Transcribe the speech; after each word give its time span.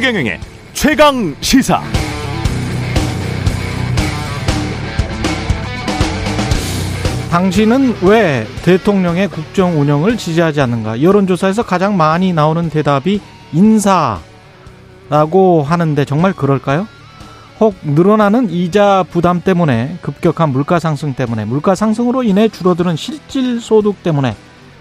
최경영의 0.00 0.40
최강 0.72 1.36
시사. 1.42 1.82
당신은 7.30 7.96
왜 8.00 8.46
대통령의 8.64 9.28
국정 9.28 9.78
운영을 9.78 10.16
지지하지 10.16 10.62
않는가? 10.62 11.02
여론조사에서 11.02 11.64
가장 11.64 11.98
많이 11.98 12.32
나오는 12.32 12.70
대답이 12.70 13.20
인사라고 13.52 14.22
하는데 15.64 16.02
정말 16.06 16.32
그럴까요? 16.32 16.88
혹 17.60 17.74
늘어나는 17.82 18.48
이자 18.48 19.04
부담 19.10 19.42
때문에 19.42 19.98
급격한 20.00 20.48
물가 20.48 20.78
상승 20.78 21.12
때문에 21.12 21.44
물가 21.44 21.74
상승으로 21.74 22.22
인해 22.22 22.48
줄어드는 22.48 22.96
실질 22.96 23.60
소득 23.60 24.02
때문에 24.02 24.34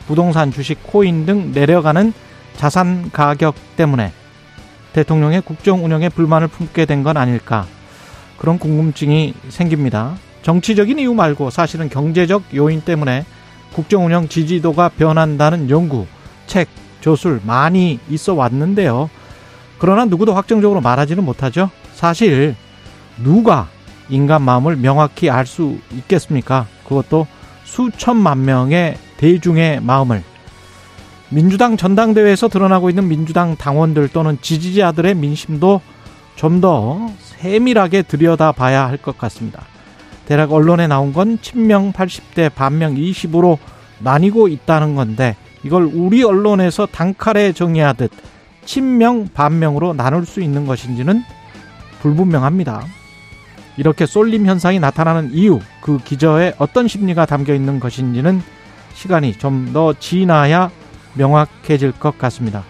부동산 0.08 0.54
주식 0.54 0.82
코인 0.82 1.26
등 1.26 1.52
내려가는 1.52 2.14
자산 2.56 3.10
가격 3.12 3.56
때문에 3.76 4.14
대통령의 5.04 5.42
국정 5.42 5.84
운영에 5.86 6.10
불만을 6.10 6.48
품게 6.48 6.86
된 6.86 7.04
건 7.04 7.16
아닐까 7.18 7.66
그런 8.38 8.60
궁금증이 8.60 9.34
생깁니다. 9.50 10.16
정치적인 10.42 11.00
이유 11.00 11.14
말고 11.14 11.50
사실은 11.50 11.90
경제적 11.90 12.44
요인 12.56 12.82
때문에 12.82 13.26
국정 13.74 14.06
운영 14.06 14.28
지지도가 14.28 14.90
변한다는 14.98 15.70
연구, 15.70 16.06
책, 16.48 16.68
저술 17.02 17.40
많이 17.46 18.00
있어 18.10 18.34
왔는데요. 18.34 19.10
그러나 19.78 20.06
누구도 20.06 20.34
확정적으로 20.34 20.82
말하지는 20.82 21.24
못하죠. 21.24 21.70
사실 21.94 22.56
누가 23.18 23.68
인간 24.10 24.42
마음을 24.42 24.76
명확히 24.78 25.30
알 25.30 25.46
수 25.46 25.78
있겠습니까? 25.92 26.66
그것도 26.88 27.28
수천만 27.64 28.44
명의 28.46 28.98
대중의 29.18 29.82
마음을 29.82 30.24
민주당 31.32 31.78
전당대회에서 31.78 32.48
드러나고 32.48 32.90
있는 32.90 33.08
민주당 33.08 33.56
당원들 33.56 34.10
또는 34.10 34.38
지지자들의 34.42 35.16
민심도 35.16 35.82
좀 36.36 36.62
더 36.62 37.10
세밀하게 37.20 38.02
들여다봐야 38.04 38.88
할 38.88 38.98
것 38.98 39.18
같습니다. 39.18 39.64
대략 40.26 40.52
언론에 40.52 40.88
나온 40.88 41.14
건 41.14 41.38
친명 41.42 41.92
80대 41.94 42.54
반명 42.54 42.96
20으로 42.96 43.58
나뉘고 44.00 44.48
있다는 44.48 44.96
건데 44.96 45.36
이걸 45.64 45.84
우리 45.84 46.24
언론에서 46.24 46.86
단칼에 46.86 47.52
정의하듯 47.54 48.12
친명 48.66 49.28
반명으로 49.34 49.94
나눌 49.94 50.26
수 50.26 50.42
있는 50.42 50.66
것인지는 50.66 51.24
불분명합니다. 52.02 52.86
이렇게 53.78 54.06
쏠림 54.06 54.46
현상이 54.46 54.80
나타나는 54.80 55.32
이유, 55.34 55.60
그 55.82 55.98
기저에 56.04 56.54
어떤 56.58 56.88
심리가 56.88 57.26
담겨 57.26 57.54
있는 57.54 57.80
것인지는 57.80 58.42
시간이 58.94 59.34
좀 59.38 59.72
더 59.74 59.94
지나야 59.94 60.72
명확해질 61.14 61.94
것 61.94 62.18
같습니다. 62.18 62.64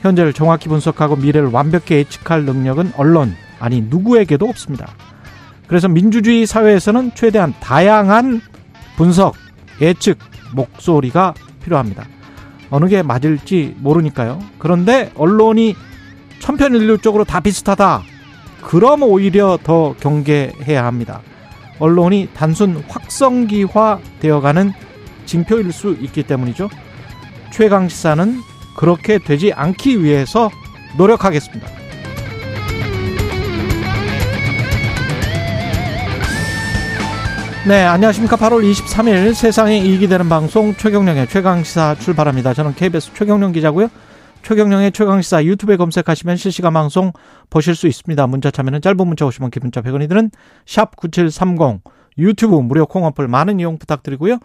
현재를 0.00 0.32
정확히 0.32 0.68
분석하고 0.68 1.16
미래를 1.16 1.48
완벽히 1.48 1.94
예측할 1.94 2.44
능력은 2.44 2.92
언론, 2.96 3.34
아니 3.58 3.80
누구에게도 3.82 4.46
없습니다. 4.46 4.92
그래서 5.66 5.88
민주주의 5.88 6.46
사회에서는 6.46 7.12
최대한 7.14 7.54
다양한 7.60 8.40
분석, 8.96 9.34
예측, 9.80 10.18
목소리가 10.54 11.34
필요합니다. 11.62 12.06
어느 12.70 12.86
게 12.86 13.02
맞을지 13.02 13.76
모르니까요. 13.78 14.40
그런데 14.58 15.12
언론이 15.14 15.76
천편일률적으로 16.38 17.24
다 17.24 17.40
비슷하다. 17.40 18.02
그럼 18.62 19.02
오히려 19.02 19.58
더 19.62 19.94
경계해야 20.00 20.84
합니다. 20.84 21.20
언론이 21.78 22.28
단순 22.34 22.82
확성기화 22.88 24.00
되어가는 24.20 24.72
징표일 25.26 25.72
수 25.72 25.96
있기 26.00 26.22
때문이죠. 26.22 26.68
최강 27.50 27.88
시사는 27.88 28.40
그렇게 28.76 29.18
되지 29.18 29.52
않기 29.52 30.02
위해서 30.02 30.50
노력하겠습니다. 30.96 31.68
네, 37.68 37.84
안녕하십니까. 37.84 38.36
8월 38.36 38.68
23일 38.68 39.34
세상에 39.34 39.78
이익이 39.78 40.08
되는 40.08 40.28
방송 40.30 40.74
최경령의 40.74 41.28
최강시사 41.28 41.96
출발합니다. 41.96 42.54
저는 42.54 42.74
KBS 42.74 43.12
최경령 43.12 43.52
기자고요. 43.52 43.88
최경령의 44.42 44.92
최강시사 44.92 45.44
유튜브에 45.44 45.76
검색하시면 45.76 46.36
실시간 46.36 46.72
방송 46.72 47.12
보실 47.50 47.74
수 47.74 47.86
있습니다. 47.86 48.26
문자 48.28 48.50
참여는 48.50 48.80
짧은 48.80 49.06
문자 49.06 49.26
오시면 49.26 49.50
기본자 49.50 49.82
100원이 49.82 50.08
드는 50.08 50.30
샵9730 50.64 51.80
유튜브 52.16 52.56
무료 52.56 52.86
콩 52.86 53.04
어플 53.04 53.28
많은 53.28 53.60
이용 53.60 53.78
부탁드리고요. 53.78 54.38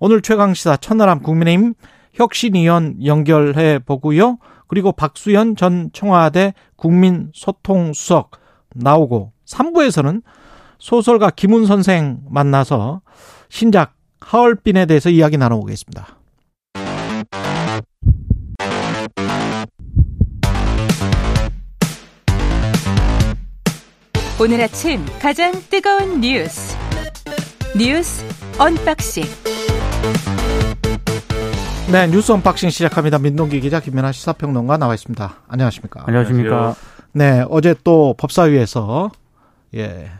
오늘 0.00 0.22
최강시사 0.22 0.78
천하람 0.78 1.20
국민의힘 1.20 1.74
혁신위원 2.14 3.04
연결해 3.04 3.78
보고요. 3.78 4.38
그리고 4.68 4.92
박수현 4.92 5.56
전 5.56 5.90
청와대 5.92 6.54
국민소통수석 6.76 8.32
나오고 8.74 9.32
3부에서는 9.46 10.22
소설가 10.78 11.30
김훈 11.30 11.66
선생 11.66 12.20
만나서 12.28 13.02
신작 13.48 13.94
하얼빈에 14.20 14.86
대해서 14.86 15.10
이야기 15.10 15.36
나눠보겠습니다. 15.36 16.18
오늘 24.40 24.60
아침 24.60 25.04
가장 25.20 25.52
뜨거운 25.70 26.20
뉴스 26.20 26.76
뉴스 27.76 28.24
unboxing 28.58 29.22
네 31.90 32.06
뉴스 32.06 32.32
unboxing 32.32 32.70
시작합니다. 32.70 33.18
민동기 33.18 33.60
기자 33.60 33.80
김민아 33.80 34.12
시사평론가 34.12 34.78
나와 34.78 34.94
있습니다. 34.94 35.30
안녕하십니까? 35.48 36.04
안녕하십니까? 36.06 36.74
네 37.12 37.44
어제 37.50 37.74
또 37.84 38.14
법사위에서 38.18 39.10
예 39.74 40.10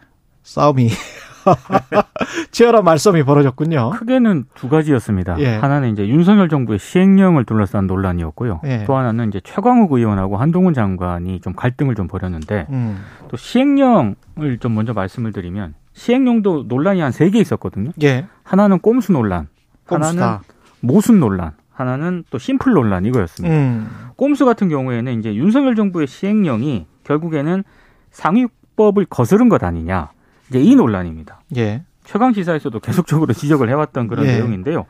싸움이 0.43 0.91
치열한 2.53 2.85
말싸움이 2.85 3.23
벌어졌군요. 3.23 3.91
크게는 3.91 4.45
두 4.55 4.69
가지였습니다. 4.69 5.37
예. 5.41 5.57
하나는 5.57 5.93
이제 5.93 6.07
윤석열 6.07 6.49
정부의 6.49 6.79
시행령을 6.79 7.45
둘러싼 7.45 7.87
논란이었고요. 7.87 8.61
예. 8.65 8.85
또 8.87 8.97
하나는 8.97 9.29
이제 9.29 9.41
최강욱 9.43 9.91
의원하고 9.93 10.37
한동훈 10.37 10.75
장관이 10.75 11.41
좀 11.41 11.55
갈등을 11.55 11.95
좀 11.95 12.07
벌였는데 12.07 12.67
음. 12.71 13.03
또 13.29 13.37
시행령을 13.37 14.59
좀 14.61 14.75
먼저 14.75 14.93
말씀을 14.93 15.33
드리면 15.33 15.75
시행령도 15.95 16.65
논란이 16.69 17.01
한 17.01 17.13
세 17.13 17.31
개 17.31 17.39
있었거든요. 17.41 17.91
예. 18.03 18.27
하나는 18.45 18.79
꼼수 18.79 19.13
논란, 19.13 19.49
꼼수다. 19.89 20.09
하나는 20.23 20.39
모순 20.83 21.21
논란, 21.21 21.53
하나는 21.71 22.25
또 22.31 22.39
심플 22.39 22.73
논란 22.73 23.07
이거였습니다. 23.07 23.55
음. 23.55 23.89
꼼수 24.17 24.45
같은 24.45 24.69
경우에는 24.69 25.19
이제 25.19 25.35
윤석열 25.35 25.75
정부의 25.75 26.07
시행령이 26.07 26.87
결국에는 27.05 27.65
상위법을 28.11 29.07
거스른 29.07 29.49
것 29.49 29.63
아니냐. 29.65 30.11
이제 30.51 30.61
이 30.61 30.77
논란입니다. 30.77 31.41
예. 31.57 31.83
최강 32.05 32.33
시사에서도 32.33 32.79
계속적으로 32.81 33.33
지적을 33.33 33.69
해왔던 33.71 34.09
그런 34.09 34.27
예. 34.27 34.35
내용인데요. 34.35 34.85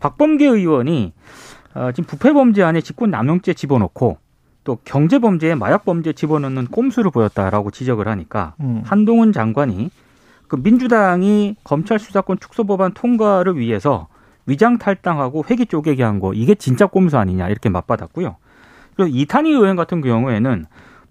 박범계 0.00 0.46
의원이 0.46 1.12
어, 1.74 1.92
지금 1.92 2.06
부패 2.06 2.32
범죄 2.32 2.62
안에 2.62 2.80
직권 2.80 3.10
남용죄 3.10 3.54
집어넣고 3.54 4.18
또 4.64 4.78
경제 4.84 5.18
범죄에 5.18 5.54
마약 5.54 5.84
범죄 5.84 6.12
집어넣는 6.12 6.66
꼼수를 6.68 7.10
보였다라고 7.10 7.70
지적을 7.70 8.08
하니까 8.08 8.54
음. 8.60 8.82
한동훈 8.84 9.32
장관이 9.32 9.90
그 10.48 10.56
민주당이 10.56 11.56
검찰 11.62 11.98
수사권 11.98 12.38
축소 12.40 12.64
법안 12.64 12.92
통과를 12.92 13.58
위해서 13.58 14.08
위장 14.46 14.78
탈당하고 14.78 15.44
회기 15.50 15.66
쪼개기 15.66 16.02
한 16.02 16.20
거 16.20 16.32
이게 16.32 16.54
진짜 16.54 16.86
꼼수 16.86 17.18
아니냐 17.18 17.48
이렇게 17.48 17.68
맞받았고요. 17.68 18.36
그리고 18.96 19.10
이탄희 19.14 19.50
의원 19.50 19.76
같은 19.76 20.00
경우에는 20.00 20.64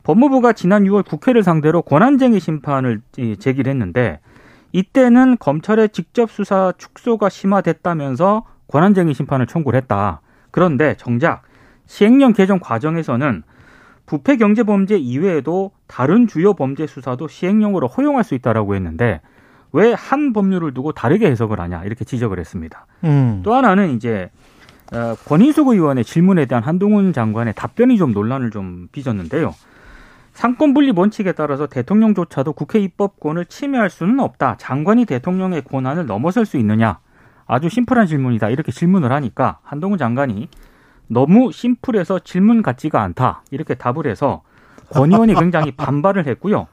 법무부가 0.04 0.54
지난 0.54 0.84
6월 0.84 1.06
국회를 1.06 1.44
상대로 1.44 1.82
권한쟁의 1.82 2.40
심판을 2.40 3.02
제기를 3.40 3.70
했는데 3.72 4.20
이때는 4.72 5.38
검찰의 5.40 5.90
직접 5.90 6.30
수사 6.32 6.74
축소가 6.78 7.30
심화됐다면서 7.30 8.46
권한쟁의 8.68 9.14
심판을 9.14 9.48
청구를 9.48 9.78
했다. 9.82 10.22
그런데 10.52 10.96
정작 10.98 11.44
시행령 11.86 12.34
개정 12.34 12.60
과정에서는 12.60 13.44
부패 14.06 14.38
경제 14.38 14.64
범죄 14.64 14.98
이외에도 14.98 15.72
다른 15.88 16.28
주요 16.28 16.54
범죄 16.54 16.86
수사도 16.88 17.28
시행령으로 17.28 17.88
허용할 17.88 18.24
수 18.24 18.36
있다라고 18.36 18.76
했는데 18.76 19.22
왜 19.72 19.94
한 19.94 20.34
법률을 20.34 20.74
두고 20.74 20.92
다르게 20.94 21.28
해석을 21.28 21.60
하냐 21.60 21.84
이렇게 21.84 22.06
지적을 22.06 22.40
했습니다. 22.40 22.86
음. 23.04 23.42
또 23.44 23.54
하나는 23.54 23.96
이제 23.96 24.30
어, 24.94 25.16
권인숙 25.28 25.70
의원의 25.70 26.04
질문에 26.06 26.46
대한 26.46 26.64
한동훈 26.64 27.12
장관의 27.12 27.54
답변이 27.56 27.98
좀 27.98 28.14
논란을 28.14 28.52
좀 28.52 28.88
빚었는데요. 28.92 29.54
삼권 30.34 30.74
분립 30.74 30.98
원칙에 31.00 31.32
따라서 31.32 31.66
대통령조차도 31.68 32.54
국회 32.54 32.80
입법권을 32.80 33.46
침해할 33.46 33.90
수는 33.90 34.20
없다. 34.20 34.58
장관이 34.58 35.06
대통령의 35.06 35.64
권한을 35.64 36.06
넘어설 36.06 36.46
수 36.46 36.58
있느냐? 36.58 37.00
아주 37.48 37.70
심플한 37.70 38.06
질문이다. 38.06 38.50
이렇게 38.50 38.72
질문을 38.72 39.12
하니까 39.12 39.60
한동훈 39.64 39.98
장관이 39.98 40.50
너무 41.08 41.52
심플해서 41.52 42.20
질문 42.20 42.62
같지가 42.62 43.02
않다. 43.02 43.44
이렇게 43.52 43.76
답을 43.76 44.08
해서 44.08 44.42
권 44.90 45.12
의원이 45.12 45.36
굉장히 45.36 45.72
반발을 45.78 46.28
했고요. 46.28 46.68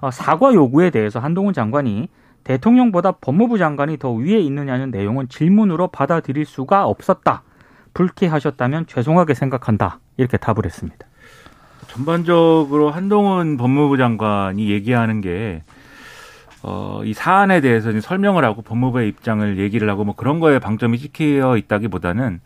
어, 0.00 0.10
사과 0.10 0.52
요구에 0.52 0.90
대해서 0.90 1.18
한동훈 1.18 1.54
장관이 1.54 2.08
대통령보다 2.48 3.12
법무부 3.12 3.58
장관이 3.58 3.98
더 3.98 4.10
위에 4.10 4.38
있느냐는 4.38 4.90
내용은 4.90 5.28
질문으로 5.28 5.88
받아들일 5.88 6.46
수가 6.46 6.86
없었다. 6.86 7.42
불쾌하셨다면 7.92 8.86
죄송하게 8.86 9.34
생각한다. 9.34 9.98
이렇게 10.16 10.38
답을 10.38 10.64
했습니다. 10.64 11.06
전반적으로 11.88 12.90
한동훈 12.90 13.58
법무부 13.58 13.98
장관이 13.98 14.70
얘기하는 14.70 15.20
게 15.20 15.62
어, 16.62 17.02
이 17.04 17.12
사안에 17.12 17.60
대해서 17.60 17.92
설명을 18.00 18.44
하고 18.46 18.62
법무부의 18.62 19.08
입장을 19.10 19.58
얘기를 19.58 19.88
하고 19.90 20.04
뭐 20.04 20.14
그런 20.16 20.40
거에 20.40 20.58
방점이 20.58 20.98
찍혀 20.98 21.56
있다기보다는 21.58 22.40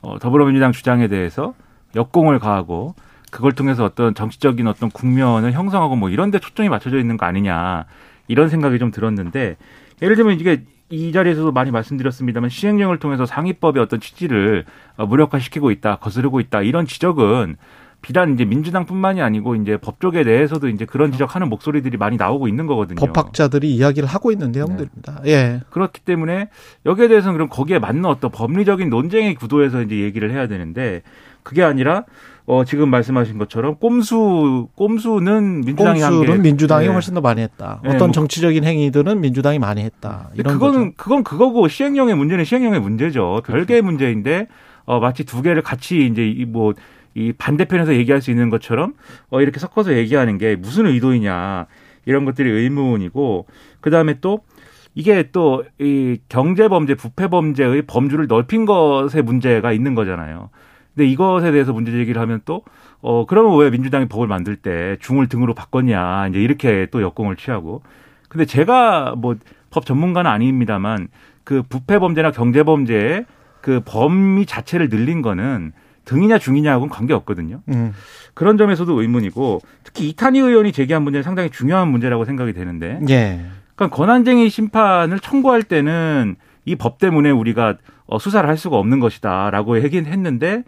어, 0.00 0.18
더불어민주당 0.20 0.72
주장에 0.72 1.06
대해서 1.08 1.54
역공을 1.94 2.38
가하고 2.38 2.94
그걸 3.30 3.52
통해서 3.52 3.84
어떤 3.84 4.14
정치적인 4.14 4.66
어떤 4.68 4.90
국면을 4.90 5.52
형성하고 5.52 5.96
뭐 5.96 6.08
이런 6.08 6.30
데 6.30 6.38
초점이 6.38 6.70
맞춰져 6.70 6.98
있는 6.98 7.18
거 7.18 7.26
아니냐 7.26 7.84
이런 8.28 8.48
생각이 8.48 8.78
좀 8.78 8.90
들었는데 8.90 9.56
예를 10.02 10.16
들면 10.16 10.40
이게 10.40 10.62
이 10.90 11.12
자리에서도 11.12 11.50
많이 11.52 11.70
말씀드렸습니다만 11.70 12.50
시행령을 12.50 12.98
통해서 12.98 13.26
상위법의 13.26 13.82
어떤 13.82 14.00
취지를 14.00 14.64
어, 14.96 15.06
무력화시키고 15.06 15.70
있다, 15.70 15.96
거스르고 15.96 16.40
있다 16.40 16.62
이런 16.62 16.86
지적은 16.86 17.56
비단 18.02 18.34
이제 18.34 18.44
민주당뿐만이 18.44 19.22
아니고 19.22 19.54
이제 19.56 19.78
법조계 19.78 20.24
내에서도 20.24 20.68
이제 20.68 20.84
그런 20.84 21.10
지적하는 21.10 21.48
목소리들이 21.48 21.96
많이 21.96 22.18
나오고 22.18 22.48
있는 22.48 22.66
거거든요. 22.66 22.96
법학자들이 22.96 23.74
이야기를 23.74 24.06
하고 24.06 24.30
있는 24.30 24.52
내용들입니다. 24.52 25.22
네. 25.22 25.30
예. 25.30 25.60
그렇기 25.70 26.02
때문에 26.02 26.50
여기에 26.84 27.08
대해서는 27.08 27.32
그럼 27.32 27.48
거기에 27.48 27.78
맞는 27.78 28.04
어떤 28.04 28.30
법리적인 28.30 28.90
논쟁의 28.90 29.34
구도에서 29.36 29.80
이제 29.80 30.00
얘기를 30.00 30.30
해야 30.30 30.46
되는데 30.46 31.00
그게 31.42 31.62
아니라 31.62 32.04
어 32.46 32.64
지금 32.64 32.90
말씀하신 32.90 33.38
것처럼 33.38 33.76
꼼수 33.76 34.68
꼼수는 34.74 35.62
민주당이 35.62 36.00
꼼수는 36.00 36.42
민주당이 36.42 36.86
네. 36.86 36.92
훨씬 36.92 37.14
더 37.14 37.20
많이 37.20 37.40
했다. 37.40 37.80
네. 37.82 37.90
어떤 37.90 38.08
뭐 38.08 38.12
정치적인 38.12 38.64
행위들은 38.64 39.20
민주당이 39.20 39.58
많이 39.58 39.82
했다. 39.82 40.30
이런 40.34 40.52
그거는 40.54 40.78
거죠. 40.78 40.92
그건 40.96 41.24
그거고 41.24 41.68
시행령의 41.68 42.14
문제는 42.14 42.44
시행령의 42.44 42.80
문제죠. 42.80 43.40
그렇죠. 43.44 43.52
별개의 43.52 43.82
문제인데 43.82 44.48
어 44.84 45.00
마치 45.00 45.24
두 45.24 45.40
개를 45.40 45.62
같이 45.62 46.06
이제 46.06 46.26
이뭐 46.28 46.74
이 47.14 47.32
반대편에서 47.32 47.94
얘기할 47.94 48.20
수 48.20 48.30
있는 48.30 48.50
것처럼 48.50 48.94
어 49.30 49.40
이렇게 49.40 49.58
섞어서 49.58 49.94
얘기하는 49.94 50.36
게 50.36 50.56
무슨 50.56 50.86
의도이냐 50.86 51.66
이런 52.04 52.24
것들이 52.26 52.50
의문이고 52.50 53.46
그 53.80 53.90
다음에 53.90 54.18
또 54.20 54.40
이게 54.94 55.30
또 55.32 55.64
이 55.80 56.18
경제 56.28 56.68
범죄, 56.68 56.94
부패 56.94 57.28
범죄의 57.28 57.82
범주를 57.82 58.26
넓힌 58.26 58.64
것에 58.64 59.22
문제가 59.22 59.72
있는 59.72 59.94
거잖아요. 59.94 60.50
근데 60.94 61.08
이것에 61.08 61.50
대해서 61.52 61.72
문제 61.72 61.90
제기를 61.92 62.20
하면 62.22 62.40
또 62.44 62.62
어 63.06 63.26
그러면 63.26 63.58
왜 63.58 63.68
민주당이 63.68 64.06
법을 64.08 64.26
만들 64.28 64.56
때 64.56 64.96
중을 65.00 65.28
등으로 65.28 65.52
바꿨냐 65.52 66.28
이제 66.28 66.40
이렇게 66.40 66.86
또 66.90 67.02
역공을 67.02 67.36
취하고 67.36 67.82
근데 68.30 68.46
제가 68.46 69.14
뭐 69.16 69.34
법 69.70 69.84
전문가는 69.86 70.30
아닙니다만 70.30 71.08
그 71.42 71.62
부패 71.68 71.98
범죄나 71.98 72.30
경제 72.30 72.62
범죄의 72.62 73.26
그 73.60 73.80
범위 73.84 74.46
자체를 74.46 74.88
늘린 74.88 75.20
거는 75.20 75.72
등이냐 76.04 76.38
중이냐하고는 76.38 76.88
관계 76.90 77.12
없거든요. 77.12 77.60
음. 77.70 77.92
그런 78.34 78.56
점에서도 78.56 79.00
의문이고 79.02 79.60
특히 79.82 80.08
이탄희 80.10 80.38
의원이 80.38 80.70
제기한 80.70 81.02
문제는 81.02 81.24
상당히 81.24 81.50
중요한 81.50 81.88
문제라고 81.88 82.24
생각이 82.24 82.52
되는데. 82.52 83.00
예. 83.10 83.44
그러니까 83.74 83.96
권한쟁의 83.96 84.48
심판을 84.48 85.18
청구할 85.18 85.64
때는 85.64 86.36
이 86.66 86.76
법 86.76 86.98
때문에 86.98 87.30
우리가 87.32 87.74
어, 88.06 88.18
수사를 88.20 88.48
할 88.48 88.56
수가 88.56 88.76
없는 88.76 89.00
것이다라고 89.00 89.82
얘기는 89.82 90.08
했는데 90.10 90.62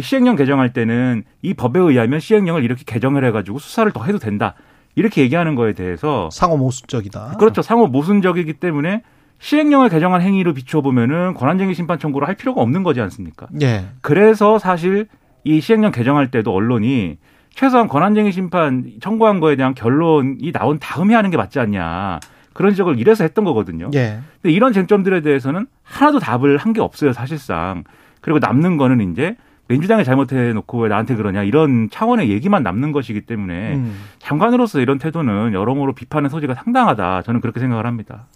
시행령 0.00 0.36
개정할 0.36 0.72
때는 0.72 1.24
이 1.42 1.54
법에 1.54 1.80
의하면 1.80 2.20
시행령을 2.20 2.62
이렇게 2.64 2.84
개정을 2.86 3.24
해가지고 3.24 3.58
수사를 3.58 3.90
더 3.92 4.04
해도 4.04 4.18
된다. 4.18 4.54
이렇게 4.94 5.22
얘기하는 5.22 5.54
거에 5.54 5.72
대해서 5.72 6.28
상호 6.32 6.56
모순적이다. 6.56 7.36
그렇죠. 7.38 7.62
상호 7.62 7.86
모순적이기 7.86 8.54
때문에 8.54 9.02
시행령을 9.38 9.88
개정한 9.88 10.20
행위로 10.20 10.52
비춰보면은 10.54 11.34
권한쟁의 11.34 11.74
심판 11.74 11.98
청구를 11.98 12.26
할 12.26 12.34
필요가 12.34 12.60
없는 12.60 12.82
거지 12.82 13.00
않습니까? 13.00 13.46
예. 13.62 13.86
그래서 14.00 14.58
사실 14.58 15.06
이 15.44 15.60
시행령 15.60 15.92
개정할 15.92 16.30
때도 16.30 16.52
언론이 16.52 17.18
최소한 17.50 17.86
권한쟁의 17.88 18.32
심판 18.32 18.92
청구한 19.00 19.38
거에 19.40 19.56
대한 19.56 19.74
결론이 19.74 20.50
나온 20.52 20.78
다음에 20.80 21.14
하는 21.14 21.30
게 21.30 21.36
맞지 21.36 21.60
않냐. 21.60 22.18
그런 22.52 22.72
지적을 22.72 22.98
이래서 22.98 23.22
했던 23.22 23.44
거거든요. 23.44 23.90
예. 23.94 24.18
근데 24.42 24.52
이런 24.52 24.72
쟁점들에 24.72 25.20
대해서는 25.20 25.66
하나도 25.84 26.18
답을 26.18 26.56
한 26.56 26.72
게 26.72 26.80
없어요, 26.80 27.12
사실상. 27.12 27.84
그리고 28.20 28.40
남는 28.40 28.76
거는 28.76 29.12
이제 29.12 29.36
민주당이 29.68 30.04
잘못해 30.04 30.52
놓고 30.52 30.82
왜 30.82 30.88
나한테 30.88 31.14
그러냐 31.14 31.42
이런 31.42 31.88
차원의 31.90 32.30
얘기만 32.30 32.62
남는 32.62 32.92
것이기 32.92 33.22
때문에 33.22 33.74
음. 33.74 34.00
장관으로서 34.18 34.80
이런 34.80 34.98
태도는 34.98 35.52
여러모로 35.52 35.94
비판의 35.94 36.30
소지가 36.30 36.54
상당하다. 36.54 37.22
저는 37.22 37.40
그렇게 37.40 37.60
생각을 37.60 37.86
합니다. 37.86 38.26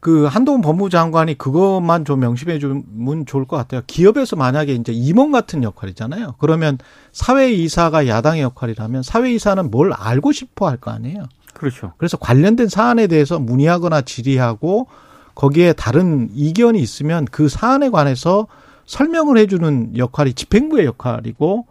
그 0.00 0.24
한동훈 0.26 0.62
법무부 0.62 0.90
장관이 0.90 1.38
그것만 1.38 2.04
좀 2.04 2.20
명심해 2.20 2.58
주면 2.58 3.24
좋을 3.24 3.44
것 3.44 3.56
같아요. 3.56 3.82
기업에서 3.86 4.34
만약에 4.36 4.74
이제 4.74 4.92
임원 4.92 5.30
같은 5.30 5.62
역할이잖아요. 5.62 6.34
그러면 6.38 6.76
사회이사가 7.12 8.08
야당의 8.08 8.42
역할이라면 8.42 9.02
사회이사는 9.04 9.70
뭘 9.70 9.92
알고 9.92 10.32
싶어 10.32 10.68
할 10.68 10.76
거 10.76 10.90
아니에요. 10.90 11.24
그렇죠. 11.54 11.92
그래서 11.98 12.16
관련된 12.16 12.68
사안에 12.68 13.06
대해서 13.06 13.38
문의하거나 13.38 14.00
질의하고 14.02 14.88
거기에 15.36 15.72
다른 15.72 16.28
이견이 16.34 16.80
있으면 16.80 17.24
그 17.30 17.48
사안에 17.48 17.90
관해서 17.90 18.48
설명을 18.86 19.38
해주는 19.38 19.96
역할이 19.96 20.34
집행부의 20.34 20.86
역할이고 20.86 21.66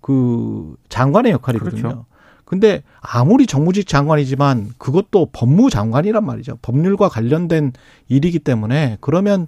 그 0.00 0.76
장관의 0.88 1.32
역할이거든요. 1.32 1.82
그렇죠. 1.82 2.04
근데 2.44 2.82
아무리 3.00 3.46
정무직 3.46 3.88
장관이지만 3.88 4.74
그것도 4.78 5.30
법무장관이란 5.32 6.24
말이죠. 6.24 6.58
법률과 6.62 7.08
관련된 7.08 7.72
일이기 8.08 8.38
때문에 8.38 8.98
그러면 9.00 9.46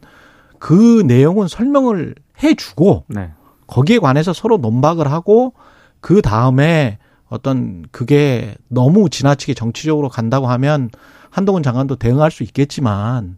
그 0.59 1.03
내용은 1.07 1.47
설명을 1.47 2.15
해주고 2.43 3.05
네. 3.09 3.33
거기에 3.67 3.99
관해서 3.99 4.33
서로 4.33 4.57
논박을 4.57 5.11
하고 5.11 5.53
그 6.01 6.23
다음에 6.23 6.99
어떤 7.29 7.85
그게 7.91 8.55
너무 8.69 9.11
지나치게 9.11 9.55
정치적으로 9.55 10.09
간다고 10.09 10.47
하면 10.47 10.91
한동훈 11.31 11.63
장관도 11.63 11.97
대응할 11.97 12.31
수 12.31 12.43
있겠지만 12.45 13.37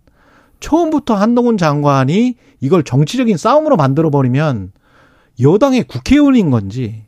처음부터 0.60 1.14
한동훈 1.14 1.56
장관이 1.56 2.36
이걸 2.60 2.82
정치적인 2.82 3.36
싸움으로 3.36 3.76
만들어 3.76 4.10
버리면 4.10 4.72
여당의 5.40 5.84
국회의원인 5.84 6.50
건지 6.50 7.04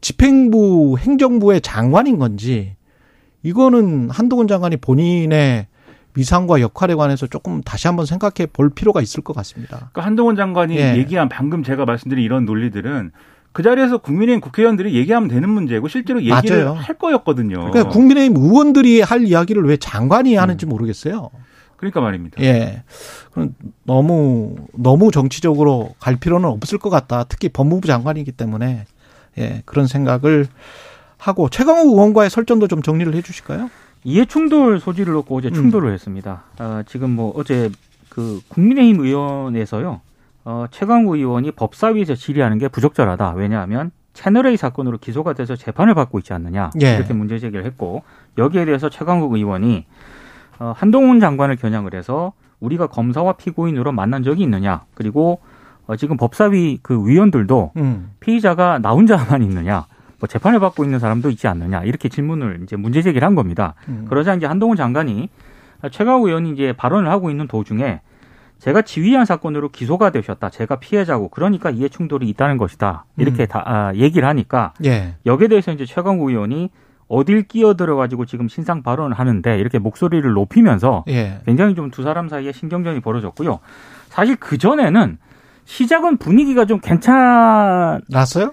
집행부 0.00 0.96
행정부의 0.98 1.60
장관인 1.60 2.18
건지 2.18 2.76
이거는 3.42 4.10
한동훈 4.10 4.48
장관이 4.48 4.78
본인의 4.78 5.68
위상과 6.16 6.60
역할에 6.60 6.94
관해서 6.94 7.26
조금 7.26 7.60
다시 7.62 7.86
한번 7.86 8.06
생각해 8.06 8.46
볼 8.52 8.70
필요가 8.70 9.02
있을 9.02 9.22
것 9.22 9.36
같습니다. 9.36 9.76
그러니까 9.76 10.02
한동훈 10.02 10.34
장관이 10.34 10.76
예. 10.76 10.96
얘기한 10.96 11.28
방금 11.28 11.62
제가 11.62 11.84
말씀드린 11.84 12.24
이런 12.24 12.46
논리들은 12.46 13.12
그 13.52 13.62
자리에서 13.62 13.98
국민의힘 13.98 14.40
국회의원들이 14.40 14.94
얘기하면 14.94 15.28
되는 15.28 15.48
문제고 15.48 15.88
실제로 15.88 16.20
얘기를 16.20 16.64
맞아요. 16.64 16.72
할 16.72 16.98
거였거든요. 16.98 17.70
그러니까 17.70 17.88
국민의힘 17.88 18.36
의원들이 18.36 19.00
할 19.02 19.24
이야기를 19.26 19.64
왜 19.64 19.76
장관이 19.76 20.34
하는지 20.34 20.66
음. 20.66 20.70
모르겠어요. 20.70 21.30
그러니까 21.76 22.00
말입니다. 22.00 22.42
예. 22.42 22.82
그럼 23.32 23.54
너무 23.84 24.56
너무 24.72 25.10
정치적으로 25.10 25.94
갈 25.98 26.16
필요는 26.16 26.48
없을 26.48 26.78
것 26.78 26.90
같다. 26.90 27.24
특히 27.28 27.48
법무부 27.48 27.86
장관이기 27.86 28.32
때문에 28.32 28.86
예, 29.38 29.62
그런 29.64 29.86
생각을 29.86 30.46
하고 31.18 31.48
최강욱 31.48 31.88
의원과의 31.88 32.30
설전도 32.30 32.68
좀 32.68 32.82
정리를 32.82 33.12
해 33.14 33.22
주실까요? 33.22 33.70
이해 34.04 34.24
충돌 34.24 34.80
소지를 34.80 35.14
놓고 35.14 35.36
어제 35.36 35.50
충돌을 35.50 35.90
음. 35.90 35.94
했습니다. 35.94 36.44
아, 36.58 36.84
지금 36.86 37.10
뭐 37.10 37.32
어제 37.36 37.70
그 38.08 38.40
국민의힘 38.48 39.00
의원에서요. 39.00 40.00
어, 40.44 40.66
최강욱 40.70 41.16
의원이 41.16 41.50
법사위에서 41.52 42.14
질의하는 42.14 42.58
게 42.58 42.68
부적절하다. 42.68 43.32
왜냐하면 43.32 43.90
채널A 44.14 44.56
사건으로 44.56 44.98
기소가 44.98 45.34
돼서 45.34 45.56
재판을 45.56 45.94
받고 45.94 46.18
있지 46.20 46.32
않느냐. 46.32 46.70
예. 46.80 46.94
이렇게 46.94 47.12
문제 47.12 47.38
제기를 47.38 47.64
했고 47.66 48.04
여기에 48.38 48.64
대해서 48.64 48.88
최강욱 48.88 49.32
의원이 49.34 49.86
어, 50.58 50.72
한동훈 50.76 51.20
장관을 51.20 51.56
겨냥을 51.56 51.94
해서 51.94 52.32
우리가 52.60 52.86
검사와 52.86 53.34
피고인으로 53.34 53.92
만난 53.92 54.22
적이 54.22 54.42
있느냐. 54.44 54.84
그리고 54.94 55.40
어, 55.86 55.96
지금 55.96 56.16
법사위 56.16 56.80
그 56.82 57.06
위원들도 57.06 57.72
음. 57.76 58.10
피의자가 58.20 58.78
나 58.80 58.90
혼자만 58.90 59.42
있느냐, 59.42 59.86
뭐 60.18 60.26
재판을 60.26 60.58
받고 60.58 60.84
있는 60.84 60.98
사람도 60.98 61.30
있지 61.30 61.46
않느냐 61.46 61.84
이렇게 61.84 62.08
질문을 62.08 62.60
이제 62.62 62.76
문제 62.76 63.02
제기를 63.02 63.26
한 63.26 63.34
겁니다. 63.34 63.74
음. 63.88 64.06
그러자 64.08 64.34
이제 64.34 64.46
한동훈 64.46 64.76
장관이 64.76 65.28
최강욱 65.90 66.26
의원이 66.26 66.52
이제 66.52 66.72
발언을 66.72 67.10
하고 67.10 67.30
있는 67.30 67.46
도중에 67.46 68.00
제가 68.58 68.82
지휘한 68.82 69.26
사건으로 69.26 69.68
기소가 69.68 70.10
되셨다. 70.10 70.48
제가 70.48 70.76
피해자고 70.76 71.28
그러니까 71.28 71.70
이해 71.70 71.88
충돌이 71.88 72.26
있다는 72.30 72.56
것이다. 72.56 73.04
이렇게 73.18 73.42
음. 73.42 73.46
다 73.46 73.62
아, 73.66 73.94
얘기를 73.94 74.26
하니까 74.26 74.72
예. 74.84 75.14
여기에 75.26 75.48
대해서 75.48 75.72
이제 75.72 75.84
최강욱 75.84 76.30
의원이 76.30 76.70
어딜 77.08 77.42
끼어들어 77.42 77.96
가지고 77.96 78.26
지금 78.26 78.48
신상 78.48 78.82
발언을 78.82 79.16
하는데 79.18 79.58
이렇게 79.58 79.78
목소리를 79.78 80.28
높이면서 80.32 81.04
예. 81.08 81.40
굉장히 81.46 81.74
좀 81.74 81.90
두 81.90 82.02
사람 82.02 82.28
사이에 82.28 82.52
신경전이 82.52 83.00
벌어졌고요. 83.00 83.60
사실 84.08 84.36
그 84.36 84.58
전에는 84.58 85.18
시작은 85.64 86.16
분위기가 86.18 86.64
좀 86.64 86.80
괜찮았어요? 86.80 88.52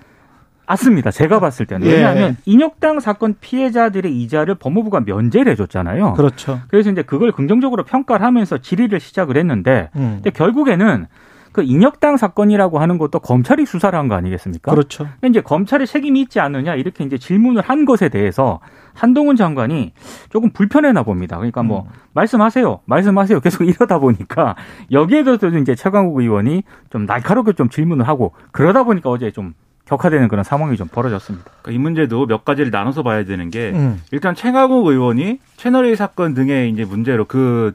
맞습니다. 0.65 1.11
제가 1.11 1.39
봤을 1.39 1.65
때는. 1.65 1.85
예. 1.87 1.93
왜냐하면 1.93 2.37
인혁당 2.45 2.99
사건 2.99 3.35
피해자들의 3.39 4.15
이자를 4.21 4.55
법무부가 4.55 5.01
면제를 5.01 5.51
해줬잖아요. 5.51 6.13
그렇죠. 6.13 6.61
그래서 6.69 6.89
이제 6.89 7.01
그걸 7.01 7.31
긍정적으로 7.31 7.83
평가를 7.83 8.25
하면서 8.25 8.57
질의를 8.57 8.99
시작을 8.99 9.35
했는데, 9.37 9.89
음. 9.95 10.21
근데 10.23 10.29
결국에는 10.29 11.07
그 11.53 11.61
인혁당 11.63 12.17
사건이라고 12.17 12.79
하는 12.79 12.97
것도 12.97 13.19
검찰이 13.19 13.65
수사를 13.65 13.97
한 13.97 14.09
거 14.09 14.15
아니겠습니까? 14.15 14.71
그렇죠. 14.71 15.07
이제 15.23 15.39
검찰의 15.39 15.87
책임이 15.87 16.19
있지 16.21 16.39
않느냐 16.41 16.75
이렇게 16.75 17.03
이제 17.05 17.17
질문을 17.17 17.61
한 17.61 17.85
것에 17.85 18.09
대해서 18.09 18.59
한동훈 18.93 19.35
장관이 19.37 19.93
조금 20.29 20.51
불편해나 20.51 21.03
봅니다. 21.03 21.37
그러니까 21.37 21.63
뭐 21.63 21.83
음. 21.87 21.93
말씀하세요, 22.13 22.81
말씀하세요 22.85 23.39
계속 23.39 23.63
이러다 23.69 23.99
보니까 23.99 24.55
여기에 24.91 25.23
대해서도 25.23 25.57
이제 25.59 25.75
최강욱 25.75 26.17
의원이 26.19 26.63
좀 26.89 27.05
날카롭게 27.05 27.53
좀 27.53 27.69
질문을 27.69 28.07
하고 28.07 28.33
그러다 28.51 28.83
보니까 28.83 29.09
어제 29.09 29.31
좀 29.31 29.53
격화되는 29.85 30.27
그런 30.29 30.43
상황이 30.43 30.75
좀 30.77 30.87
벌어졌습니다. 30.87 31.45
그러니까 31.61 31.71
이 31.71 31.77
문제도 31.77 32.25
몇 32.25 32.45
가지를 32.45 32.71
나눠서 32.71 33.03
봐야 33.03 33.23
되는 33.25 33.49
게 33.49 33.71
음. 33.71 34.01
일단 34.11 34.33
최강욱 34.33 34.87
의원이 34.87 35.39
채널A 35.57 35.95
사건 35.95 36.33
등의 36.33 36.71
이제 36.71 36.83
문제로 36.85 37.25
그 37.25 37.73